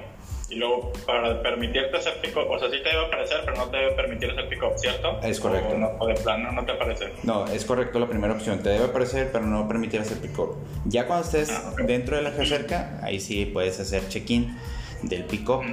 Y 0.50 0.56
luego, 0.56 0.94
para 1.08 1.42
permitirte 1.42 1.98
hacer 1.98 2.22
pick-up, 2.22 2.48
o 2.48 2.60
sea, 2.60 2.70
sí 2.70 2.78
te 2.84 2.90
debe 2.90 3.06
aparecer, 3.08 3.42
pero 3.44 3.58
no 3.58 3.66
te 3.70 3.78
debe 3.78 3.92
permitir 3.94 4.30
hacer 4.30 4.48
pick-up, 4.48 4.74
¿cierto? 4.78 5.20
Es 5.24 5.40
correcto. 5.40 5.74
O, 5.74 5.78
no, 5.78 6.06
de 6.06 6.14
plano 6.14 6.52
no 6.52 6.64
te 6.64 6.74
aparece. 6.74 7.14
No, 7.24 7.48
es 7.48 7.66
correcto 7.66 7.98
la 7.98 8.08
primera 8.08 8.34
opción. 8.34 8.62
Te 8.62 8.70
debe 8.70 8.86
aparecer, 8.86 9.32
pero 9.32 9.46
no 9.48 9.68
permitir 9.68 10.02
hacer 10.02 10.20
pick-up. 10.20 10.56
Ya 10.86 11.08
cuando 11.08 11.26
estés 11.26 11.50
ah, 11.50 11.74
dentro 11.88 12.16
de 12.16 12.22
la 12.22 12.32
geocerca, 12.32 13.00
ahí 13.02 13.20
sí 13.20 13.48
puedes 13.48 13.80
hacer 13.80 14.08
check-in 14.08 14.56
del 15.02 15.24
pick-up, 15.24 15.64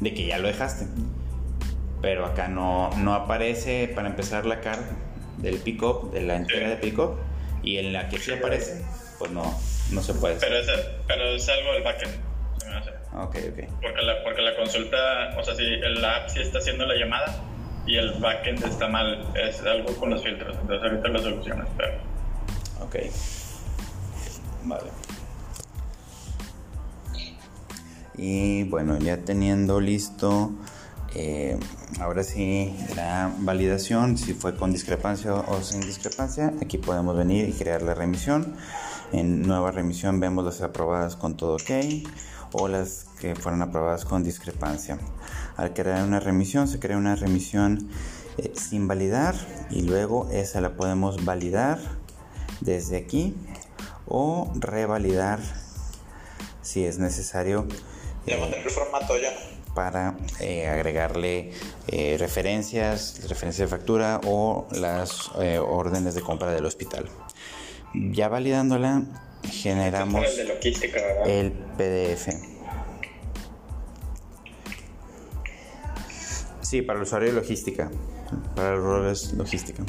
de 0.00 0.14
que 0.14 0.24
ya 0.24 0.38
lo 0.38 0.48
dejaste. 0.48 0.86
Pero 2.00 2.24
acá 2.24 2.48
no, 2.48 2.90
no 2.96 3.12
aparece, 3.12 3.90
para 3.94 4.08
empezar, 4.08 4.46
la 4.46 4.60
carta 4.60 4.96
del 5.36 5.58
pick-up, 5.58 6.10
de 6.12 6.22
la 6.22 6.36
entrega 6.36 6.70
de 6.70 6.76
pick-up. 6.76 7.16
Y 7.62 7.76
en 7.78 7.92
la 7.92 8.08
que 8.08 8.18
sí 8.18 8.32
aparece, 8.32 8.82
pues 9.18 9.30
no, 9.30 9.58
no 9.90 10.02
se 10.02 10.14
puede. 10.14 10.36
Pero 10.36 10.56
es, 10.56 10.66
pero 11.06 11.24
es 11.24 11.48
algo 11.48 11.72
del 11.72 11.82
backend. 11.82 12.14
Ok, 13.14 13.36
ok. 13.50 13.80
Porque 13.80 14.02
la, 14.02 14.22
porque 14.22 14.42
la 14.42 14.56
consulta, 14.56 15.36
o 15.38 15.42
sea, 15.42 15.54
si 15.54 15.64
la 15.64 16.16
app 16.16 16.28
sí 16.28 16.40
está 16.40 16.58
haciendo 16.58 16.84
la 16.84 16.96
llamada 16.96 17.34
y 17.86 17.96
el 17.96 18.12
backend 18.20 18.62
está 18.64 18.88
mal, 18.88 19.26
es 19.34 19.60
algo 19.62 19.94
con 19.96 20.10
los 20.10 20.22
filtros. 20.22 20.56
Entonces 20.60 20.90
ahorita 20.90 21.08
lo 21.08 21.18
solucionas, 21.20 21.68
pero. 21.76 21.94
Ok. 22.82 22.96
Vale. 24.64 24.90
Y 28.18 28.64
bueno, 28.64 28.98
ya 28.98 29.18
teniendo 29.18 29.80
listo, 29.80 30.50
eh, 31.14 31.58
ahora 32.00 32.22
sí 32.22 32.74
la 32.96 33.32
validación, 33.38 34.18
si 34.18 34.34
fue 34.34 34.56
con 34.56 34.72
discrepancia 34.72 35.32
o 35.34 35.62
sin 35.62 35.80
discrepancia, 35.80 36.52
aquí 36.60 36.78
podemos 36.78 37.16
venir 37.16 37.48
y 37.48 37.52
crear 37.52 37.82
la 37.82 37.94
remisión. 37.94 38.56
En 39.12 39.42
nueva 39.42 39.70
remisión 39.70 40.18
vemos 40.18 40.44
las 40.44 40.60
aprobadas 40.62 41.16
con 41.16 41.36
todo 41.36 41.54
ok 41.54 41.70
o 42.52 42.68
las 42.68 43.06
que 43.20 43.34
fueron 43.34 43.62
aprobadas 43.62 44.04
con 44.04 44.24
discrepancia. 44.24 44.98
Al 45.56 45.72
crear 45.72 46.04
una 46.04 46.20
remisión, 46.20 46.68
se 46.68 46.78
crea 46.78 46.96
una 46.96 47.14
remisión 47.16 47.88
eh, 48.38 48.52
sin 48.54 48.88
validar 48.88 49.34
y 49.70 49.82
luego 49.82 50.28
esa 50.30 50.60
la 50.60 50.76
podemos 50.76 51.24
validar 51.24 51.78
desde 52.60 52.96
aquí 52.96 53.34
o 54.06 54.52
revalidar 54.54 55.40
si 56.62 56.84
es 56.84 56.98
necesario. 56.98 57.66
Eh, 58.26 58.62
el 58.64 58.70
formato 58.70 59.16
ya. 59.18 59.30
Para 59.74 60.16
eh, 60.40 60.68
agregarle 60.68 61.52
referencias, 62.18 63.20
referencias 63.28 63.70
de 63.70 63.76
factura 63.76 64.20
o 64.26 64.66
las 64.72 65.30
órdenes 65.34 66.14
de 66.14 66.22
compra 66.22 66.50
del 66.50 66.64
hospital. 66.64 67.10
Ya 67.96 68.28
validándola, 68.28 69.04
generamos 69.42 70.26
el 71.26 71.52
PDF. 71.78 72.28
Sí, 76.60 76.82
para 76.82 76.98
el 76.98 77.04
usuario 77.04 77.28
de 77.28 77.34
logística. 77.34 77.90
Para 78.54 78.74
el 78.74 78.82
rol 78.82 79.10
es 79.10 79.32
logística. 79.32 79.82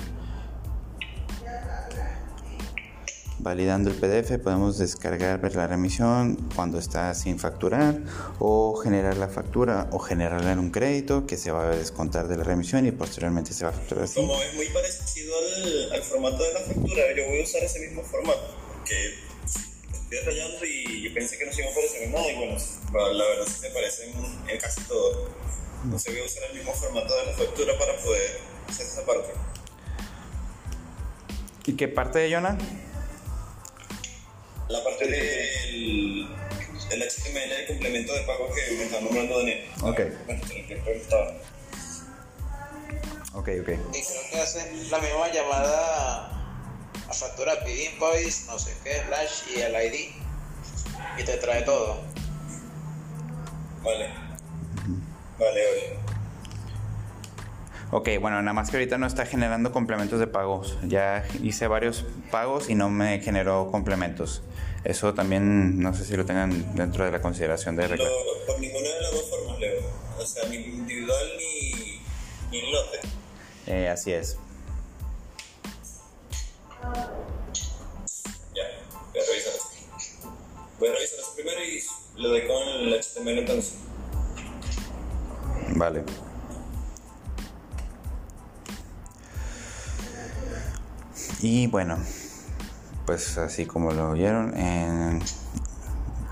Validando 3.39 3.89
el 3.89 3.95
PDF 3.95 4.39
podemos 4.43 4.77
descargar 4.77 5.39
la 5.55 5.67
remisión 5.67 6.35
cuando 6.55 6.79
está 6.79 7.13
sin 7.13 7.39
facturar 7.39 7.99
o 8.39 8.75
generar 8.75 9.17
la 9.17 9.27
factura 9.27 9.89
o 9.91 9.99
generarla 9.99 10.51
en 10.51 10.59
un 10.59 10.69
crédito 10.69 11.25
que 11.25 11.37
se 11.37 11.51
va 11.51 11.63
a 11.63 11.75
descontar 11.75 12.27
de 12.27 12.37
la 12.37 12.43
remisión 12.43 12.85
y 12.85 12.91
posteriormente 12.91 13.53
se 13.53 13.65
va 13.65 13.71
a 13.71 13.73
facturar 13.73 14.05
así. 14.05 14.19
Como 14.19 14.33
es 14.41 14.53
muy 14.55 14.67
parecido 14.67 15.26
al, 15.57 15.93
al 15.93 16.03
formato 16.03 16.43
de 16.43 16.53
la 16.53 16.59
factura, 16.61 17.03
yo 17.15 17.25
voy 17.27 17.41
a 17.41 17.43
usar 17.43 17.63
ese 17.63 17.79
mismo 17.79 18.03
formato 18.03 18.55
que 18.85 19.15
estoy 19.91 20.19
rayando 20.19 20.65
y 20.65 21.01
yo 21.03 21.13
pensé 21.13 21.37
que 21.37 21.45
no 21.45 21.53
se 21.53 21.61
iba 21.61 21.71
a 21.71 21.73
parecer 21.73 22.03
en 22.03 22.11
nada 22.11 22.31
y 22.31 22.35
bueno, 22.35 22.57
la 23.13 23.25
verdad 23.25 23.45
sí 23.45 23.59
se 23.59 23.69
parecen 23.71 24.13
en 24.47 24.57
casi 24.57 24.81
todo. 24.81 25.29
Entonces 25.83 26.13
voy 26.13 26.21
a 26.21 26.25
usar 26.25 26.43
el 26.49 26.57
mismo 26.57 26.73
formato 26.73 27.15
de 27.15 27.25
la 27.25 27.33
factura 27.33 27.77
para 27.77 27.95
poder 27.97 28.39
hacer 28.67 28.85
esa 28.85 29.05
parte. 29.05 29.33
¿Y 31.65 31.73
qué 31.75 31.87
parte 31.87 32.19
de 32.19 32.33
Jonah? 32.33 32.57
La 34.69 34.83
parte 34.83 35.05
del, 35.05 36.27
del 36.89 37.03
HTML 37.03 37.49
de 37.49 37.65
complemento 37.67 38.13
de 38.13 38.21
pago 38.21 38.49
que 38.53 38.75
me 38.75 38.83
está 38.83 39.01
nombrando 39.01 39.39
Daniel. 39.39 39.65
Ok. 39.81 40.01
Bueno, 40.25 40.41
Ok, 43.37 43.49
ok. 43.61 43.69
Y 43.69 44.01
creo 44.01 44.21
que 44.31 44.41
hacen 44.41 44.89
la 44.89 44.97
misma 44.97 45.31
llamada 45.31 46.31
a 47.07 47.13
factura 47.13 47.53
PD 47.63 47.91
invoice, 47.93 48.47
no 48.47 48.57
sé 48.57 48.75
qué, 48.83 49.03
slash 49.07 49.55
y 49.55 49.61
el 49.61 49.73
ID. 49.73 50.09
Y 51.19 51.23
te 51.23 51.37
trae 51.37 51.61
todo. 51.61 52.01
Vale. 53.83 54.09
Vale, 55.37 55.65
vale. 55.65 55.99
Ok, 57.91 58.09
bueno, 58.19 58.41
nada 58.41 58.53
más 58.53 58.71
que 58.71 58.77
ahorita 58.77 58.97
no 58.97 59.05
está 59.05 59.27
generando 59.27 59.71
complementos 59.71 60.19
de 60.19 60.25
pagos. 60.25 60.75
Ya 60.83 61.23
hice 61.43 61.67
varios 61.67 62.05
pagos 62.31 62.71
y 62.71 62.75
no 62.75 62.89
me 62.89 63.19
generó 63.19 63.69
complementos. 63.71 64.41
Eso 64.83 65.13
también 65.13 65.79
no 65.79 65.93
sé 65.93 66.05
si 66.05 66.17
lo 66.17 66.25
tengan 66.25 66.75
dentro 66.75 67.05
de 67.05 67.11
la 67.11 67.21
consideración 67.21 67.75
de 67.75 67.87
regla. 67.87 68.09
por 68.47 68.59
ninguna 68.59 68.89
de 68.89 69.01
las 69.01 69.11
dos 69.11 69.29
formas, 69.29 69.59
Leo. 69.59 69.81
O 70.17 70.25
sea, 70.25 70.49
ni 70.49 70.55
individual 70.55 71.27
ni, 71.37 72.01
ni 72.49 72.71
lote. 72.71 72.99
Eh, 73.67 73.89
así 73.89 74.13
es. 74.13 74.37
Ya, 78.55 78.63
voy 79.13 79.21
a. 79.21 79.57
Voy 80.79 80.89
a 80.89 80.91
revisarlas 80.93 81.31
primero 81.35 81.59
y 81.63 81.83
lo 82.21 82.29
doy 82.29 82.47
con 82.47 82.67
el 82.67 82.93
HTML 82.93 83.39
entonces. 83.39 83.75
Vale. 85.75 86.03
Y 91.41 91.67
bueno, 91.67 91.99
pues 93.05 93.37
así 93.37 93.65
como 93.65 93.91
lo 93.91 94.11
oyeron, 94.11 94.57
en, 94.57 95.21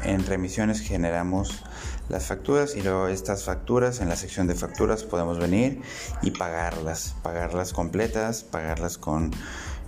en 0.04 0.26
remisiones 0.26 0.80
generamos 0.80 1.64
las 2.10 2.26
facturas 2.26 2.76
y 2.76 2.82
luego 2.82 3.08
estas 3.08 3.44
facturas 3.44 4.00
en 4.00 4.10
la 4.10 4.16
sección 4.16 4.48
de 4.48 4.56
facturas 4.56 5.04
podemos 5.04 5.40
venir 5.40 5.82
y 6.22 6.32
pagarlas, 6.32 7.16
pagarlas 7.24 7.74
completas, 7.74 8.44
pagarlas 8.44 8.98
con 8.98 9.32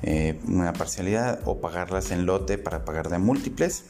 eh, 0.01 0.39
una 0.47 0.74
parcialidad 0.74 1.41
o 1.45 1.59
pagarlas 1.61 2.11
en 2.11 2.26
lote 2.26 2.57
para 2.57 2.86
pagar 2.86 3.09
de 3.09 3.20
múltiples. 3.20 3.86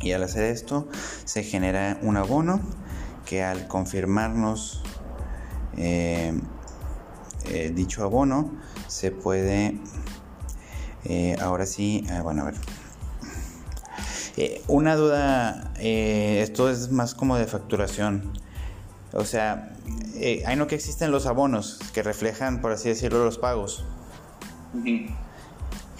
Y 0.00 0.12
al 0.12 0.22
hacer 0.22 0.44
esto 0.44 0.88
se 1.24 1.44
genera 1.44 1.98
un 2.02 2.16
abono 2.16 2.60
que 3.24 3.42
al 3.42 3.68
confirmarnos 3.68 4.82
eh, 5.76 6.38
eh, 7.46 7.72
dicho 7.74 8.02
abono 8.02 8.52
se 8.88 9.10
puede 9.10 9.78
ahora 11.40 11.66
sí 11.66 12.06
bueno 12.22 12.42
a 12.42 12.44
ver 12.46 12.54
Eh, 14.36 14.62
una 14.66 14.96
duda, 14.96 15.72
eh, 15.78 16.40
esto 16.42 16.70
es 16.70 16.90
más 16.90 17.14
como 17.14 17.36
de 17.36 17.46
facturación. 17.46 18.32
O 19.12 19.24
sea, 19.24 19.72
eh, 20.16 20.42
hay 20.46 20.56
no 20.56 20.66
que 20.66 20.74
existen 20.74 21.10
los 21.10 21.26
abonos 21.26 21.78
que 21.92 22.02
reflejan, 22.02 22.60
por 22.60 22.72
así 22.72 22.88
decirlo, 22.88 23.24
los 23.24 23.38
pagos. 23.38 23.84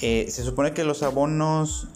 Eh, 0.01 0.26
se 0.28 0.43
supone 0.43 0.72
que 0.72 0.82
los 0.85 1.03
abonos 1.03 1.89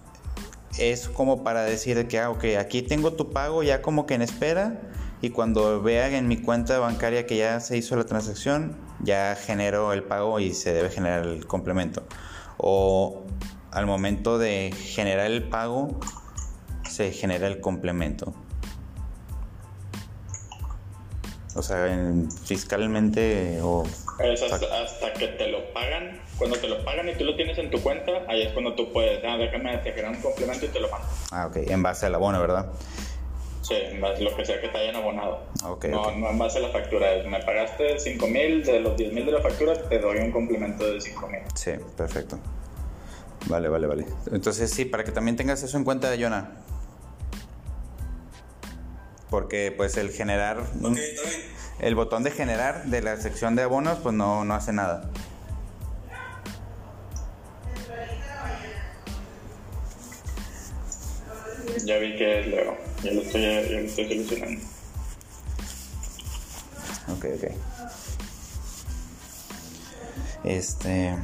es 0.79 1.09
como 1.09 1.43
para 1.43 1.63
decir 1.63 2.07
que, 2.07 2.21
ah, 2.21 2.31
ok, 2.31 2.45
aquí 2.61 2.83
tengo 2.83 3.13
tu 3.15 3.33
pago 3.33 3.63
ya 3.63 3.83
como 3.83 4.07
que 4.07 4.15
en 4.15 4.23
espera 4.23 4.81
y 5.21 5.31
cuando 5.31 5.83
vean 5.83 6.15
en 6.15 6.29
mi 6.29 6.37
cuenta 6.37 6.79
bancaria 6.79 7.27
que 7.27 7.37
ya 7.37 7.59
se 7.59 7.77
hizo 7.77 7.97
la 7.97 8.05
transacción, 8.05 8.77
ya 9.03 9.35
genero 9.35 9.93
el 9.93 10.05
pago 10.05 10.39
y 10.39 10.55
se 10.55 10.73
debe 10.73 10.91
generar 10.91 11.27
el 11.27 11.47
complemento. 11.47 12.05
O 12.59 13.25
al 13.73 13.87
momento 13.87 14.39
de 14.39 14.73
generar 14.77 15.27
el 15.27 15.49
pago, 15.49 15.99
se 16.99 17.13
genera 17.13 17.47
el 17.47 17.61
complemento. 17.61 18.35
O 21.55 21.63
sea, 21.63 21.87
en- 21.93 22.29
fiscalmente 22.29 23.61
o... 23.63 23.85
Es 24.19 24.43
hasta, 24.43 24.67
hasta 24.83 25.13
que 25.13 25.29
te 25.29 25.47
lo 25.49 25.73
pagan. 25.73 26.21
Cuando 26.39 26.57
te 26.59 26.67
lo 26.69 26.85
pagan 26.85 27.09
y 27.09 27.15
tú 27.15 27.23
lo 27.25 27.37
tienes 27.37 27.57
en 27.59 27.71
tu 27.71 27.81
cuenta, 27.81 28.11
ahí 28.29 28.43
es 28.43 28.53
cuando 28.53 28.75
tú 28.75 28.93
puedes, 28.93 29.25
ah, 29.25 29.37
déjame 29.37 29.77
te 29.79 29.93
crear 29.93 30.11
un 30.11 30.21
complemento 30.21 30.67
y 30.67 30.69
te 30.71 30.81
lo 30.81 30.89
mando. 30.91 31.07
Ah, 31.31 31.47
ok, 31.47 31.57
en 31.69 31.83
base 31.85 32.07
al 32.07 32.17
abono, 32.17 32.41
¿verdad? 32.41 32.67
Sí, 33.63 33.75
en 33.75 34.01
base 34.01 34.21
a 34.27 34.31
lo 34.31 34.37
que 34.37 34.45
sea 34.45 34.61
que 34.61 34.67
te 34.69 34.79
hayan 34.79 34.97
abonado. 34.97 35.45
Ok, 35.65 35.85
no, 35.87 36.11
no 36.17 36.31
en 36.31 36.39
base 36.39 36.59
a 36.59 36.63
la 36.63 36.71
factura. 36.71 37.07
Me 37.29 37.39
pagaste 37.45 38.01
5 38.01 38.27
mil, 38.27 38.65
de 38.65 38.81
los 38.81 38.97
10 38.97 39.13
mil 39.13 39.25
de 39.25 39.33
la 39.33 39.41
factura 39.41 39.75
te 39.89 40.01
doy 40.01 40.19
un 40.19 40.33
complemento 40.33 40.85
de 40.85 41.01
5 41.01 41.29
mil. 41.29 41.43
Sí, 41.55 41.73
perfecto. 41.97 42.41
Vale, 43.47 43.69
vale, 43.69 43.87
vale. 43.87 44.05
Entonces 44.33 44.69
sí, 44.73 44.85
para 44.85 45.05
que 45.05 45.13
también 45.13 45.37
tengas 45.37 45.63
eso 45.63 45.77
en 45.77 45.85
cuenta, 45.85 46.11
Jonah. 46.19 46.65
Porque 49.31 49.73
pues 49.77 49.97
el 49.97 50.11
generar... 50.11 50.63
El 51.79 51.95
botón 51.95 52.25
de 52.25 52.33
generar 52.33 52.87
de 52.87 53.03
la 53.03 53.17
sección 53.19 53.55
de 53.55 53.63
abonos 53.63 53.99
pues 53.99 54.15
no, 54.15 54.45
no 54.45 54.55
hace 54.55 54.73
nada. 54.73 55.11
Ya 61.85 61.99
vi 61.99 62.17
que 62.17 62.41
es 62.41 62.47
Leo. 62.49 62.77
Ya 63.03 63.13
lo 63.13 63.23
estoy, 63.23 63.43
ya 63.43 63.81
lo 63.81 63.87
estoy 63.87 64.09
solucionando. 64.09 64.67
Ok, 67.09 67.25
ok. 67.37 67.45
Este... 70.45 71.17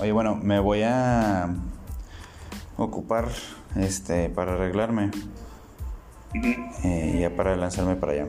Oye, 0.00 0.12
bueno, 0.12 0.36
me 0.36 0.60
voy 0.60 0.82
a 0.84 1.48
ocupar 2.76 3.28
este 3.74 4.28
para 4.28 4.52
arreglarme 4.52 5.10
Eh, 6.34 7.18
ya 7.20 7.30
para 7.30 7.56
lanzarme 7.56 7.96
para 7.96 8.12
allá. 8.12 8.26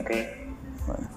Ok. 0.00 0.10
Bueno. 0.86 1.15